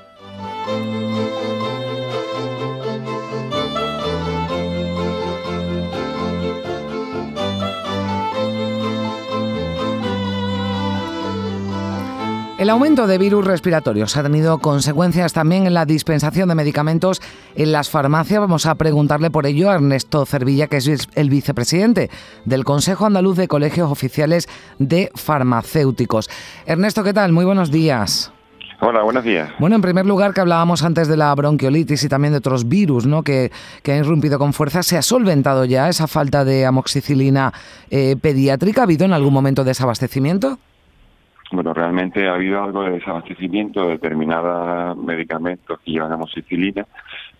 El 12.62 12.70
aumento 12.70 13.08
de 13.08 13.18
virus 13.18 13.44
respiratorios 13.44 14.16
ha 14.16 14.22
tenido 14.22 14.58
consecuencias 14.58 15.32
también 15.32 15.66
en 15.66 15.74
la 15.74 15.84
dispensación 15.84 16.48
de 16.48 16.54
medicamentos 16.54 17.20
en 17.56 17.72
las 17.72 17.90
farmacias. 17.90 18.38
Vamos 18.38 18.66
a 18.66 18.76
preguntarle 18.76 19.32
por 19.32 19.46
ello 19.46 19.68
a 19.68 19.74
Ernesto 19.74 20.24
Cervilla, 20.26 20.68
que 20.68 20.76
es 20.76 21.08
el 21.16 21.28
vicepresidente 21.28 22.08
del 22.44 22.64
Consejo 22.64 23.04
Andaluz 23.04 23.36
de 23.36 23.48
Colegios 23.48 23.90
Oficiales 23.90 24.48
de 24.78 25.10
Farmacéuticos. 25.16 26.30
Ernesto, 26.64 27.02
¿qué 27.02 27.12
tal? 27.12 27.32
Muy 27.32 27.44
buenos 27.44 27.72
días. 27.72 28.32
Hola, 28.80 29.02
buenos 29.02 29.24
días. 29.24 29.50
Bueno, 29.58 29.74
en 29.74 29.82
primer 29.82 30.06
lugar, 30.06 30.32
que 30.32 30.40
hablábamos 30.40 30.84
antes 30.84 31.08
de 31.08 31.16
la 31.16 31.34
bronquiolitis 31.34 32.04
y 32.04 32.08
también 32.08 32.32
de 32.32 32.38
otros 32.38 32.68
virus 32.68 33.06
¿no? 33.06 33.24
que, 33.24 33.50
que 33.82 33.92
han 33.92 33.98
irrumpido 33.98 34.38
con 34.38 34.52
fuerza, 34.52 34.84
¿se 34.84 34.96
ha 34.96 35.02
solventado 35.02 35.64
ya 35.64 35.88
esa 35.88 36.06
falta 36.06 36.44
de 36.44 36.64
amoxicilina 36.64 37.52
eh, 37.90 38.14
pediátrica? 38.22 38.82
¿Ha 38.82 38.84
habido 38.84 39.04
en 39.04 39.14
algún 39.14 39.34
momento 39.34 39.64
desabastecimiento? 39.64 40.60
Bueno, 41.52 41.74
realmente 41.74 42.26
ha 42.26 42.34
habido 42.34 42.62
algo 42.62 42.82
de 42.82 42.92
desabastecimiento 42.92 43.82
de 43.84 43.92
determinados 43.92 44.96
medicamentos 44.96 45.78
que 45.80 45.92
llevan 45.92 46.10
amoxicilina, 46.10 46.86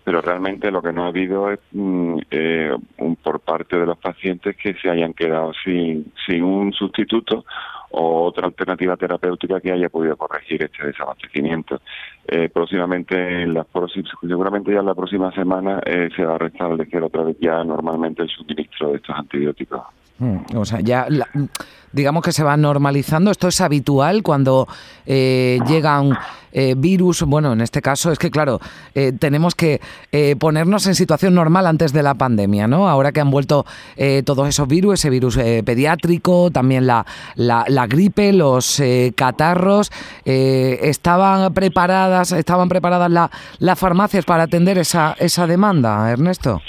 pero 0.03 0.21
realmente 0.21 0.69
lo 0.69 0.83
que 0.83 0.93
no 0.93 1.05
ha 1.05 1.07
habido 1.07 1.49
es 1.49 1.59
mm, 1.71 2.19
eh, 2.29 2.77
por 3.23 3.39
parte 3.39 3.79
de 3.79 3.87
los 3.87 3.97
pacientes 3.97 4.55
que 4.55 4.75
se 4.75 4.87
hayan 4.87 5.15
quedado 5.15 5.51
sin, 5.63 6.13
sin 6.27 6.43
un 6.43 6.71
sustituto 6.73 7.43
o 7.89 8.25
otra 8.25 8.45
alternativa 8.45 8.95
terapéutica 8.97 9.59
que 9.59 9.71
haya 9.71 9.89
podido 9.89 10.15
corregir 10.15 10.61
este 10.61 10.85
desabastecimiento. 10.85 11.81
Eh, 12.27 12.49
próximamente, 12.49 13.15
en 13.15 13.55
las 13.55 13.65
seguramente 14.21 14.71
ya 14.71 14.81
en 14.81 14.85
la 14.85 14.95
próxima 14.95 15.31
semana 15.31 15.81
eh, 15.83 16.09
se 16.15 16.23
va 16.23 16.35
a 16.35 16.37
restablecer 16.37 17.01
otra 17.01 17.23
vez 17.23 17.37
ya 17.39 17.63
normalmente 17.63 18.21
el 18.21 18.29
suministro 18.29 18.89
de 18.89 18.97
estos 18.97 19.15
antibióticos. 19.15 20.02
Mm, 20.19 20.57
o 20.57 20.65
sea, 20.65 20.79
ya 20.81 21.07
digamos 21.93 22.23
que 22.23 22.31
se 22.31 22.43
va 22.43 22.57
normalizando. 22.57 23.31
Esto 23.31 23.47
es 23.47 23.61
habitual 23.61 24.23
cuando 24.23 24.67
eh, 25.05 25.59
llega 25.67 26.01
un 26.01 26.17
eh, 26.51 26.75
virus. 26.77 27.21
Bueno, 27.23 27.53
en 27.53 27.61
este 27.61 27.81
caso 27.81 28.11
es 28.11 28.19
que, 28.19 28.29
claro, 28.29 28.59
eh, 28.93 29.13
tenemos 29.17 29.55
que 29.55 29.79
ponernos 30.39 30.85
en 30.87 30.95
situación 30.95 31.33
normal 31.33 31.67
antes 31.67 31.93
de 31.93 32.03
la 32.03 32.13
pandemia, 32.13 32.67
¿no? 32.67 32.87
Ahora 32.87 33.11
que 33.11 33.19
han 33.19 33.31
vuelto 33.31 33.65
todos 34.25 34.47
esos 34.47 34.67
virus, 34.67 34.95
ese 34.95 35.09
virus 35.09 35.37
pediátrico, 35.37 36.51
también 36.51 36.87
la, 36.87 37.05
la, 37.35 37.87
gripe, 37.87 38.31
los 38.33 38.81
catarros, 39.15 39.91
estaban 40.23 41.53
preparadas, 41.53 42.31
estaban 42.31 42.69
preparadas 42.69 43.29
las 43.59 43.79
farmacias 43.79 44.25
para 44.25 44.43
atender 44.43 44.77
esa, 44.77 45.15
esa 45.19 45.47
demanda, 45.47 46.11
Ernesto. 46.11 46.61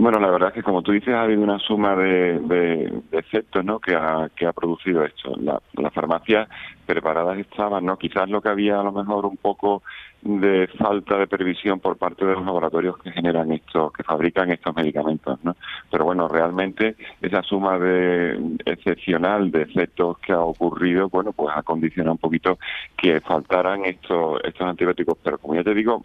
Bueno, 0.00 0.18
la 0.18 0.30
verdad 0.30 0.48
es 0.48 0.54
que 0.54 0.62
como 0.62 0.80
tú 0.80 0.92
dices, 0.92 1.12
ha 1.12 1.24
habido 1.24 1.42
una 1.42 1.58
suma 1.58 1.94
de, 1.94 2.90
efectos 3.12 3.62
¿no? 3.62 3.78
que, 3.78 3.94
ha, 3.94 4.30
que 4.34 4.46
ha 4.46 4.52
producido 4.54 5.04
esto. 5.04 5.36
La, 5.36 5.60
las 5.74 5.92
farmacias 5.92 6.48
preparadas 6.86 7.36
estaban, 7.36 7.84
¿no? 7.84 7.98
Quizás 7.98 8.26
lo 8.30 8.40
que 8.40 8.48
había 8.48 8.80
a 8.80 8.82
lo 8.82 8.92
mejor 8.92 9.26
un 9.26 9.36
poco 9.36 9.82
de 10.22 10.68
falta 10.78 11.18
de 11.18 11.26
previsión 11.26 11.80
por 11.80 11.96
parte 11.96 12.26
de 12.26 12.34
los 12.34 12.44
laboratorios 12.44 12.98
que 12.98 13.10
generan 13.10 13.52
estos, 13.52 13.92
que 13.92 14.02
fabrican 14.02 14.50
estos 14.50 14.74
medicamentos, 14.76 15.38
¿no? 15.42 15.56
Pero 15.90 16.04
bueno, 16.04 16.28
realmente 16.28 16.96
esa 17.22 17.42
suma 17.42 17.78
de 17.78 18.38
excepcional 18.64 19.50
de 19.50 19.62
efectos 19.62 20.18
que 20.18 20.32
ha 20.32 20.40
ocurrido, 20.40 21.08
bueno, 21.08 21.32
pues 21.32 21.54
ha 21.56 21.62
condicionado 21.62 22.12
un 22.12 22.18
poquito 22.18 22.58
que 22.96 23.20
faltaran 23.20 23.84
estos, 23.84 24.40
estos 24.44 24.66
antibióticos. 24.66 25.18
Pero 25.22 25.38
como 25.38 25.54
ya 25.54 25.64
te 25.64 25.74
digo, 25.74 26.02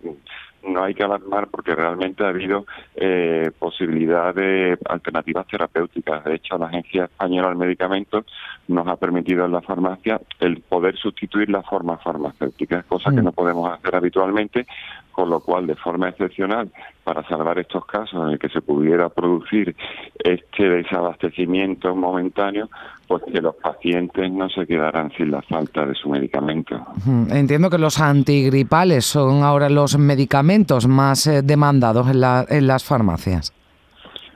no 0.67 0.83
hay 0.83 0.93
que 0.93 1.03
alarmar 1.03 1.47
porque 1.47 1.75
realmente 1.75 2.23
ha 2.23 2.29
habido 2.29 2.65
eh, 2.95 3.51
posibilidad 3.57 4.33
de 4.33 4.77
alternativas 4.85 5.47
terapéuticas. 5.47 6.23
De 6.23 6.35
hecho, 6.35 6.57
la 6.57 6.67
Agencia 6.67 7.05
Española 7.05 7.49
del 7.49 7.57
Medicamento 7.57 8.25
nos 8.67 8.87
ha 8.87 8.95
permitido 8.95 9.45
en 9.45 9.51
la 9.51 9.61
farmacia 9.61 10.19
el 10.39 10.61
poder 10.61 10.97
sustituir 10.97 11.49
la 11.49 11.61
forma 11.61 11.97
farmacéutica, 11.97 12.83
cosa 12.83 13.11
que 13.11 13.21
mm. 13.21 13.25
no 13.25 13.31
podemos 13.31 13.71
hacer 13.71 13.95
habitualmente, 14.05 14.65
con 15.11 15.29
lo 15.29 15.39
cual, 15.39 15.65
de 15.65 15.75
forma 15.75 16.09
excepcional, 16.09 16.69
para 17.03 17.23
salvar 17.27 17.57
estos 17.59 17.85
casos 17.85 18.21
en 18.21 18.33
el 18.33 18.39
que 18.39 18.49
se 18.49 18.61
pudiera 18.61 19.09
producir 19.09 19.75
este 20.19 20.69
desabastecimiento 20.69 21.95
momentáneo, 21.95 22.69
pues 23.07 23.23
que 23.31 23.41
los 23.41 23.55
pacientes 23.55 24.31
no 24.31 24.49
se 24.49 24.65
quedarán 24.65 25.11
sin 25.11 25.31
la 25.31 25.41
falta 25.41 25.85
de 25.85 25.95
su 25.95 26.09
medicamento. 26.09 26.85
Entiendo 27.29 27.69
que 27.69 27.77
los 27.77 27.99
antigripales 27.99 29.05
son 29.05 29.43
ahora 29.43 29.69
los 29.69 29.97
medicamentos 29.97 30.87
más 30.87 31.27
eh, 31.27 31.41
demandados 31.41 32.07
en, 32.09 32.21
en 32.49 32.67
las 32.67 32.83
farmacias. 32.83 33.53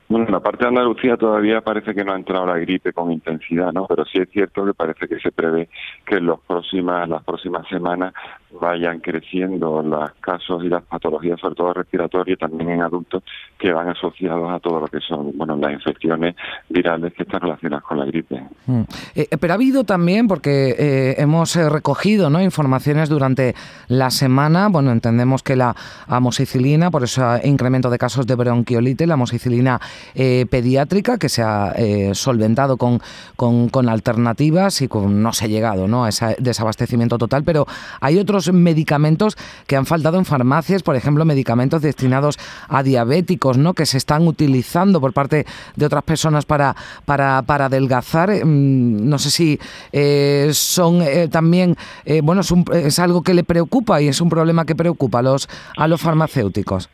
Bueno, 0.09 0.25
en 0.25 0.31
la 0.31 0.39
parte 0.39 0.63
de 0.63 0.69
Andalucía 0.69 1.17
todavía 1.17 1.61
parece 1.61 1.93
que 1.93 2.03
no 2.03 2.13
ha 2.13 2.15
entrado 2.15 2.47
la 2.47 2.57
gripe 2.57 2.93
con 2.93 3.11
intensidad, 3.11 3.71
¿no? 3.71 3.85
Pero 3.85 4.05
sí 4.05 4.17
es 4.17 4.27
cierto 4.31 4.65
que 4.65 4.73
parece 4.73 5.07
que 5.07 5.19
se 5.19 5.31
prevé 5.31 5.69
que 6.03 6.15
en 6.15 6.25
los 6.25 6.39
próximas, 6.39 7.07
las 7.07 7.23
próximas 7.23 7.67
semanas 7.67 8.11
vayan 8.59 8.99
creciendo 8.99 9.81
los 9.81 10.11
casos 10.19 10.63
y 10.63 10.69
las 10.69 10.83
patologías, 10.83 11.39
sobre 11.39 11.55
todo 11.55 11.73
respiratorias, 11.73 12.39
también 12.39 12.69
en 12.69 12.81
adultos, 12.81 13.23
que 13.57 13.71
van 13.71 13.89
asociados 13.89 14.49
a 14.51 14.59
todo 14.59 14.79
lo 14.81 14.87
que 14.87 14.99
son, 14.99 15.37
bueno, 15.37 15.55
las 15.55 15.73
infecciones 15.73 16.35
virales 16.69 17.13
que 17.13 17.23
están 17.23 17.41
relacionadas 17.41 17.83
con 17.83 17.99
la 17.99 18.05
gripe. 18.05 18.41
Mm. 18.65 18.81
Eh, 19.15 19.27
pero 19.39 19.53
ha 19.53 19.55
habido 19.55 19.83
también, 19.83 20.27
porque 20.27 20.75
eh, 20.77 21.15
hemos 21.17 21.55
eh, 21.55 21.69
recogido, 21.69 22.29
¿no? 22.29 22.41
Informaciones 22.41 23.09
durante 23.09 23.55
la 23.87 24.09
semana, 24.09 24.69
bueno, 24.69 24.91
entendemos 24.91 25.43
que 25.43 25.55
la 25.55 25.75
amoxicilina, 26.07 26.91
por 26.91 27.03
ese 27.03 27.21
incremento 27.43 27.89
de 27.89 27.97
casos 27.97 28.25
de 28.25 28.35
bronquiolitis, 28.35 29.07
la 29.07 29.13
amoxicilina 29.15 29.79
eh, 30.15 30.45
pediátrica 30.49 31.17
que 31.17 31.29
se 31.29 31.41
ha 31.43 31.73
eh, 31.77 32.11
solventado 32.13 32.77
con, 32.77 32.99
con, 33.35 33.89
alternativas 33.89 34.81
y 34.81 34.87
con, 34.87 35.21
no 35.21 35.33
se 35.33 35.45
ha 35.45 35.47
llegado 35.47 35.87
¿no? 35.87 36.05
a 36.05 36.09
ese 36.09 36.35
desabastecimiento 36.39 37.17
total, 37.17 37.43
pero 37.43 37.65
hay 38.01 38.17
otros 38.17 38.38
medicamentos 38.51 39.37
que 39.67 39.75
han 39.75 39.85
faltado 39.85 40.17
en 40.17 40.25
farmacias, 40.25 40.83
por 40.83 40.95
ejemplo, 40.95 41.25
medicamentos 41.25 41.81
destinados 41.81 42.37
a 42.67 42.83
diabéticos, 42.83 43.57
¿no? 43.57 43.73
que 43.73 43.85
se 43.85 43.97
están 43.97 44.27
utilizando 44.27 45.01
por 45.01 45.13
parte 45.13 45.45
de 45.75 45.85
otras 45.85 46.03
personas 46.03 46.45
para, 46.45 46.75
para, 47.05 47.41
para 47.43 47.65
adelgazar. 47.65 48.29
Mm, 48.29 49.09
no 49.09 49.17
sé 49.17 49.29
si 49.31 49.59
eh, 49.91 50.49
son 50.53 51.03
también, 51.31 51.75
bueno, 52.23 52.41
es, 52.41 52.53
es 52.73 52.99
algo 52.99 53.21
que 53.21 53.33
le 53.33 53.43
preocupa 53.43 54.01
y 54.01 54.07
es 54.07 54.21
un 54.21 54.29
problema 54.29 54.65
que 54.65 54.75
preocupa 54.75 55.19
a 55.19 55.23
los, 55.23 55.49
a 55.77 55.87
los 55.87 56.01
farmacéuticos. 56.01 56.89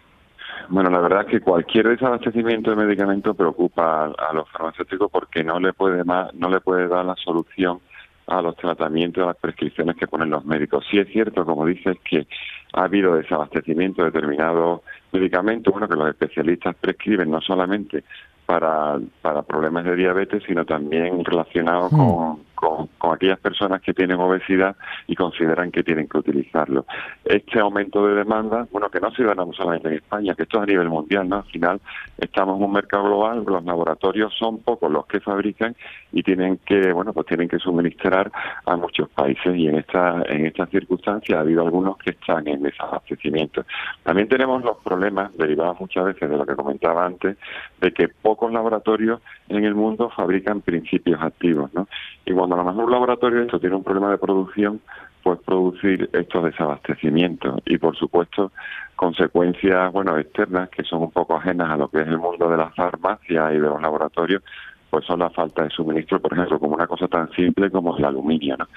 Bueno, 0.69 0.89
la 0.89 0.99
verdad 0.99 1.21
es 1.21 1.27
que 1.27 1.41
cualquier 1.41 1.89
desabastecimiento 1.89 2.71
de 2.71 2.77
medicamentos 2.77 3.35
preocupa 3.35 4.05
a, 4.05 4.33
los 4.33 4.49
farmacéuticos 4.49 5.11
porque 5.11 5.43
no 5.43 5.59
le 5.59 5.73
puede 5.73 6.03
más, 6.03 6.33
no 6.33 6.49
le 6.49 6.59
puede 6.59 6.87
dar 6.87 7.05
la 7.05 7.15
solución 7.15 7.79
a 8.27 8.41
los 8.41 8.55
tratamientos, 8.55 9.23
a 9.23 9.27
las 9.27 9.37
prescripciones 9.37 9.95
que 9.95 10.07
ponen 10.07 10.29
los 10.29 10.45
médicos. 10.45 10.85
Sí 10.89 10.97
es 10.97 11.07
cierto, 11.09 11.45
como 11.45 11.65
dices, 11.65 11.97
que 12.03 12.27
ha 12.73 12.83
habido 12.83 13.15
desabastecimiento 13.15 14.03
de 14.03 14.11
determinados 14.11 14.81
medicamentos, 15.11 15.71
bueno, 15.71 15.87
que 15.87 15.95
los 15.95 16.09
especialistas 16.09 16.75
prescriben 16.75 17.29
no 17.29 17.41
solamente 17.41 18.03
para, 18.45 18.99
para 19.21 19.41
problemas 19.43 19.85
de 19.85 19.95
diabetes, 19.95 20.43
sino 20.47 20.65
también 20.65 21.23
relacionados 21.23 21.91
mm. 21.91 21.97
con, 21.97 22.45
con, 22.55 22.89
aquellas 23.13 23.39
personas 23.39 23.81
que 23.81 23.93
tienen 23.93 24.19
obesidad 24.19 24.75
y 25.07 25.15
consideran 25.15 25.71
que 25.71 25.83
tienen 25.83 26.07
que 26.07 26.17
utilizarlo. 26.17 26.85
Este 27.23 27.59
aumento 27.59 28.05
de 28.07 28.15
demanda, 28.15 28.67
bueno, 28.71 28.89
que 28.89 28.99
no 28.99 29.11
se 29.11 29.23
da 29.23 29.35
solamente 29.55 29.89
en 29.89 29.95
España, 29.95 30.33
que 30.33 30.43
esto 30.43 30.57
es 30.57 30.63
a 30.63 30.65
nivel 30.65 30.89
mundial, 30.89 31.29
¿no? 31.29 31.37
Al 31.37 31.43
final 31.43 31.79
estamos 32.17 32.57
en 32.57 32.65
un 32.65 32.73
mercado 32.73 33.03
global, 33.03 33.43
los 33.45 33.63
laboratorios 33.63 34.33
son 34.37 34.59
pocos 34.59 34.91
los 34.91 35.05
que 35.05 35.19
fabrican 35.19 35.75
y 36.11 36.23
tienen 36.23 36.59
que, 36.65 36.91
bueno, 36.93 37.13
pues 37.13 37.27
tienen 37.27 37.47
que 37.47 37.59
suministrar 37.59 38.31
a 38.65 38.75
muchos 38.75 39.09
países 39.09 39.55
y 39.55 39.67
en 39.67 39.77
esta 39.77 40.23
en 40.27 40.45
estas 40.45 40.69
circunstancias 40.69 41.37
ha 41.37 41.41
habido 41.41 41.63
algunos 41.63 41.97
que 41.97 42.11
están 42.11 42.47
en 42.47 42.63
desabastecimiento. 42.63 43.65
También 44.03 44.27
tenemos 44.27 44.63
los 44.63 44.77
problemas 44.77 45.35
derivados 45.37 45.79
muchas 45.79 46.05
veces 46.05 46.29
de 46.29 46.37
lo 46.37 46.45
que 46.45 46.55
comentaba 46.55 47.05
antes, 47.05 47.37
de 47.81 47.91
que 47.91 48.07
pocos 48.07 48.51
laboratorios 48.51 49.21
en 49.49 49.63
el 49.63 49.75
mundo 49.75 50.09
fabrican 50.09 50.61
principios 50.61 51.21
activos, 51.21 51.73
¿no? 51.73 51.87
Y 52.25 52.33
cuando 52.47 52.61
a 52.61 52.63
lo 52.63 52.71
mejor 52.71 52.85
un 52.85 52.91
laboratorio 52.91 53.41
esto 53.41 53.59
tiene 53.59 53.75
un 53.75 53.83
problema 53.83 54.11
de 54.11 54.17
producción, 54.19 54.79
pues 55.23 55.39
producir 55.39 56.07
estos 56.13 56.43
desabastecimientos 56.43 57.59
y 57.65 57.79
por 57.79 57.95
supuesto 57.97 58.51
consecuencias 58.95 59.91
bueno 59.91 60.17
externas 60.19 60.69
que 60.69 60.83
son 60.83 61.01
un 61.01 61.11
poco 61.11 61.35
ajenas 61.35 61.71
a 61.71 61.77
lo 61.77 61.87
que 61.87 62.01
es 62.01 62.07
el 62.07 62.19
mundo 62.19 62.47
de 62.47 62.57
la 62.57 62.69
farmacia 62.69 63.51
y 63.51 63.55
de 63.55 63.61
los 63.67 63.81
laboratorios 63.81 64.43
pues 64.91 65.03
son 65.05 65.19
la 65.19 65.31
falta 65.31 65.63
de 65.63 65.71
suministro 65.71 66.19
por 66.19 66.33
ejemplo 66.33 66.59
como 66.59 66.75
una 66.75 66.85
cosa 66.85 67.07
tan 67.07 67.31
simple 67.31 67.71
como 67.71 67.97
el 67.97 68.05
aluminio 68.05 68.55
¿no? 68.55 68.67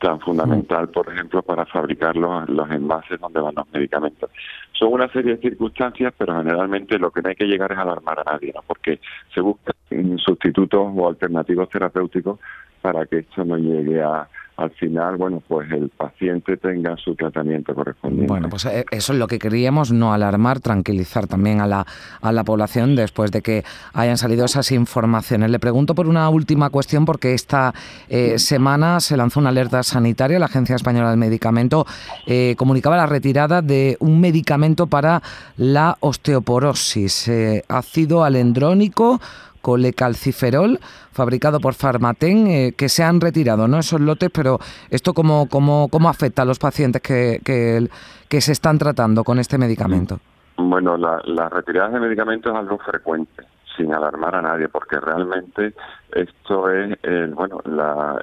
tan 0.00 0.20
fundamental 0.20 0.88
por 0.90 1.12
ejemplo 1.12 1.42
para 1.42 1.66
fabricar 1.66 2.16
los, 2.16 2.48
los 2.48 2.70
envases 2.70 3.18
donde 3.18 3.40
van 3.40 3.56
los 3.56 3.66
medicamentos 3.72 4.30
son 4.72 4.92
una 4.92 5.08
serie 5.08 5.34
de 5.34 5.42
circunstancias 5.42 6.14
pero 6.16 6.36
generalmente 6.36 7.00
lo 7.00 7.10
que 7.10 7.20
no 7.20 7.30
hay 7.30 7.34
que 7.34 7.46
llegar 7.46 7.72
es 7.72 7.78
alarmar 7.78 8.20
a 8.20 8.32
nadie 8.32 8.52
¿no? 8.54 8.62
porque 8.64 9.00
se 9.34 9.40
buscan 9.40 9.74
sustitutos 10.18 10.92
o 10.94 11.08
alternativos 11.08 11.68
terapéuticos 11.68 12.38
para 12.86 13.04
que 13.04 13.18
esto 13.18 13.44
no 13.44 13.56
llegue 13.56 14.00
a, 14.00 14.28
al 14.56 14.70
final, 14.70 15.16
bueno, 15.16 15.42
pues 15.48 15.68
el 15.72 15.88
paciente 15.88 16.56
tenga 16.56 16.96
su 16.96 17.16
tratamiento 17.16 17.74
correspondiente. 17.74 18.28
Bueno, 18.28 18.48
pues 18.48 18.64
eh, 18.66 18.84
eso 18.92 19.12
es 19.12 19.18
lo 19.18 19.26
que 19.26 19.40
queríamos, 19.40 19.90
no 19.90 20.12
alarmar, 20.12 20.60
tranquilizar 20.60 21.26
también 21.26 21.60
a 21.60 21.66
la, 21.66 21.84
a 22.20 22.30
la 22.30 22.44
población 22.44 22.94
después 22.94 23.32
de 23.32 23.42
que 23.42 23.64
hayan 23.92 24.16
salido 24.18 24.44
esas 24.44 24.70
informaciones. 24.70 25.50
Le 25.50 25.58
pregunto 25.58 25.96
por 25.96 26.06
una 26.06 26.28
última 26.28 26.70
cuestión, 26.70 27.06
porque 27.06 27.34
esta 27.34 27.74
eh, 28.08 28.38
semana 28.38 29.00
se 29.00 29.16
lanzó 29.16 29.40
una 29.40 29.48
alerta 29.48 29.82
sanitaria, 29.82 30.38
la 30.38 30.46
Agencia 30.46 30.76
Española 30.76 31.10
del 31.10 31.18
Medicamento 31.18 31.86
eh, 32.24 32.54
comunicaba 32.56 32.96
la 32.96 33.06
retirada 33.06 33.62
de 33.62 33.96
un 33.98 34.20
medicamento 34.20 34.86
para 34.86 35.22
la 35.56 35.96
osteoporosis, 35.98 37.28
ácido 37.66 38.22
alendrónico 38.22 39.20
colecalciferol, 39.66 40.78
fabricado 41.10 41.58
por 41.58 41.74
Farmaten, 41.74 42.46
eh, 42.46 42.74
que 42.76 42.88
se 42.88 43.02
han 43.02 43.20
retirado 43.20 43.66
¿no? 43.66 43.80
esos 43.80 44.00
lotes, 44.00 44.30
pero 44.30 44.60
¿esto 44.90 45.12
cómo, 45.12 45.48
cómo, 45.48 45.88
cómo 45.88 46.08
afecta 46.08 46.42
a 46.42 46.44
los 46.44 46.60
pacientes 46.60 47.02
que, 47.02 47.40
que, 47.44 48.40
se 48.40 48.52
están 48.52 48.78
tratando 48.78 49.24
con 49.24 49.40
este 49.40 49.58
medicamento? 49.58 50.20
Bueno, 50.56 50.96
la, 50.96 51.20
las 51.24 51.52
retiradas 51.52 51.94
de 51.94 51.98
medicamentos 51.98 52.52
es 52.52 52.58
algo 52.60 52.78
frecuente 52.78 53.42
sin 53.76 53.92
alarmar 53.92 54.36
a 54.36 54.42
nadie, 54.42 54.68
porque 54.68 55.00
realmente 55.00 55.74
esto 56.12 56.70
es, 56.70 56.96
bueno, 57.34 57.60
la, 57.64 58.22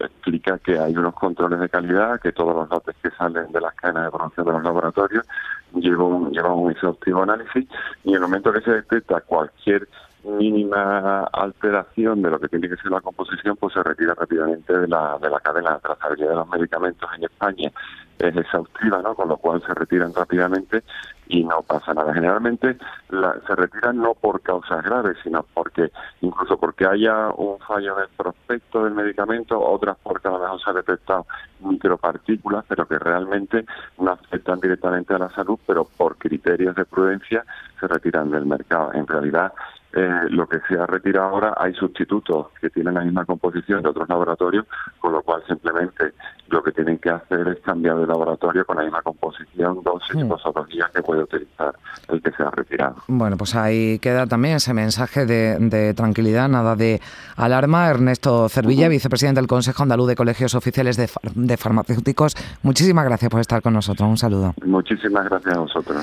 explica 0.00 0.58
que 0.58 0.80
hay 0.80 0.96
unos 0.96 1.14
controles 1.14 1.60
de 1.60 1.68
calidad, 1.68 2.20
que 2.20 2.32
todos 2.32 2.56
los 2.56 2.68
lotes 2.68 2.96
que 3.00 3.10
salen 3.10 3.52
de 3.52 3.60
las 3.60 3.72
cadenas 3.74 4.06
de 4.06 4.10
producción 4.10 4.46
de 4.46 4.52
los 4.52 4.64
laboratorios 4.64 5.24
llevan 5.74 6.06
un, 6.06 6.32
llevan 6.32 6.52
un 6.52 6.72
exhaustivo 6.72 7.22
análisis 7.22 7.66
y 8.04 8.08
en 8.10 8.14
el 8.16 8.20
momento 8.20 8.52
que 8.52 8.60
se 8.62 8.72
detecta 8.72 9.20
cualquier 9.20 9.88
mínima 10.24 11.24
alteración 11.24 12.22
de 12.22 12.30
lo 12.30 12.38
que 12.38 12.48
tiene 12.48 12.68
que 12.68 12.76
ser 12.76 12.90
la 12.90 13.00
composición, 13.00 13.56
pues 13.56 13.74
se 13.74 13.82
retira 13.82 14.14
rápidamente 14.14 14.76
de 14.76 14.88
la, 14.88 15.18
de 15.20 15.30
la 15.30 15.40
cadena. 15.40 15.70
La 15.72 15.78
trazabilidad 15.78 16.30
de 16.30 16.36
los 16.36 16.48
medicamentos 16.48 17.10
en 17.16 17.24
España 17.24 17.72
es 18.18 18.36
exhaustiva, 18.36 19.02
¿no? 19.02 19.14
Con 19.14 19.28
lo 19.28 19.36
cual 19.36 19.62
se 19.66 19.74
retiran 19.74 20.14
rápidamente 20.14 20.84
y 21.26 21.44
no 21.44 21.62
pasa 21.62 21.94
nada. 21.94 22.14
Generalmente 22.14 22.76
se 23.10 23.54
retiran 23.56 23.96
no 23.98 24.14
por 24.14 24.40
causas 24.42 24.84
graves, 24.84 25.16
sino 25.24 25.44
porque 25.54 25.90
incluso 26.20 26.58
porque 26.58 26.86
haya 26.86 27.28
un 27.30 27.58
fallo 27.58 27.96
del 27.96 28.08
prospecto 28.16 28.84
del 28.84 28.94
medicamento, 28.94 29.60
otras 29.60 29.96
porque 30.02 30.28
a 30.28 30.32
lo 30.32 30.38
mejor 30.38 30.62
se 30.62 30.70
ha 30.70 30.74
detectado 30.74 31.26
micropartículas, 31.60 32.64
pero 32.68 32.86
que 32.86 32.98
realmente 32.98 33.64
no 33.98 34.12
afectan 34.12 34.60
directamente 34.60 35.14
a 35.14 35.18
la 35.18 35.30
salud, 35.30 35.58
pero 35.66 35.84
por 35.84 36.16
criterios 36.16 36.76
de 36.76 36.84
prudencia 36.84 37.44
se 37.80 37.88
retiran 37.88 38.30
del 38.30 38.46
mercado. 38.46 38.92
En 38.92 39.06
realidad, 39.06 39.52
eh, 39.94 40.08
lo 40.30 40.46
que 40.48 40.58
se 40.68 40.78
ha 40.78 40.86
retirado 40.86 41.28
ahora 41.28 41.54
hay 41.56 41.74
sustitutos 41.74 42.46
que 42.60 42.70
tienen 42.70 42.94
la 42.94 43.02
misma 43.02 43.24
composición 43.24 43.82
de 43.82 43.90
otros 43.90 44.08
laboratorios, 44.08 44.66
con 44.98 45.12
lo 45.12 45.22
cual 45.22 45.42
simplemente 45.46 46.12
lo 46.48 46.62
que 46.62 46.72
tienen 46.72 46.98
que 46.98 47.10
hacer 47.10 47.48
es 47.48 47.60
cambiar 47.60 47.98
de 47.98 48.06
laboratorio 48.06 48.64
con 48.64 48.76
la 48.76 48.84
misma 48.84 49.02
composición, 49.02 49.82
dosis 49.82 50.14
y 50.14 50.72
días 50.72 50.88
hmm. 50.90 50.96
que 50.96 51.02
puede 51.02 51.22
utilizar 51.22 51.74
el 52.08 52.22
que 52.22 52.30
se 52.32 52.42
ha 52.42 52.50
retirado. 52.50 52.96
Bueno, 53.08 53.36
pues 53.36 53.54
ahí 53.54 53.98
queda 53.98 54.26
también 54.26 54.56
ese 54.56 54.72
mensaje 54.72 55.26
de, 55.26 55.94
tranquilidad, 55.94 56.48
nada 56.48 56.74
de 56.74 57.00
alarma. 57.36 57.88
Ernesto 57.88 58.48
Cervilla, 58.48 58.88
vicepresidente 58.88 59.40
del 59.40 59.48
Consejo 59.48 59.82
Andaluz 59.82 60.08
de 60.08 60.16
Colegios 60.16 60.54
Oficiales 60.54 60.96
de, 60.96 61.08
de 61.34 61.56
Farmacéuticos, 61.56 62.34
muchísimas 62.62 63.04
gracias 63.04 63.30
por 63.30 63.40
estar 63.40 63.60
con 63.62 63.74
nosotros. 63.74 64.08
Un 64.08 64.16
saludo. 64.16 64.54
Muchísimas 64.64 65.24
gracias 65.28 65.56
a 65.56 65.60
vosotros. 65.60 66.02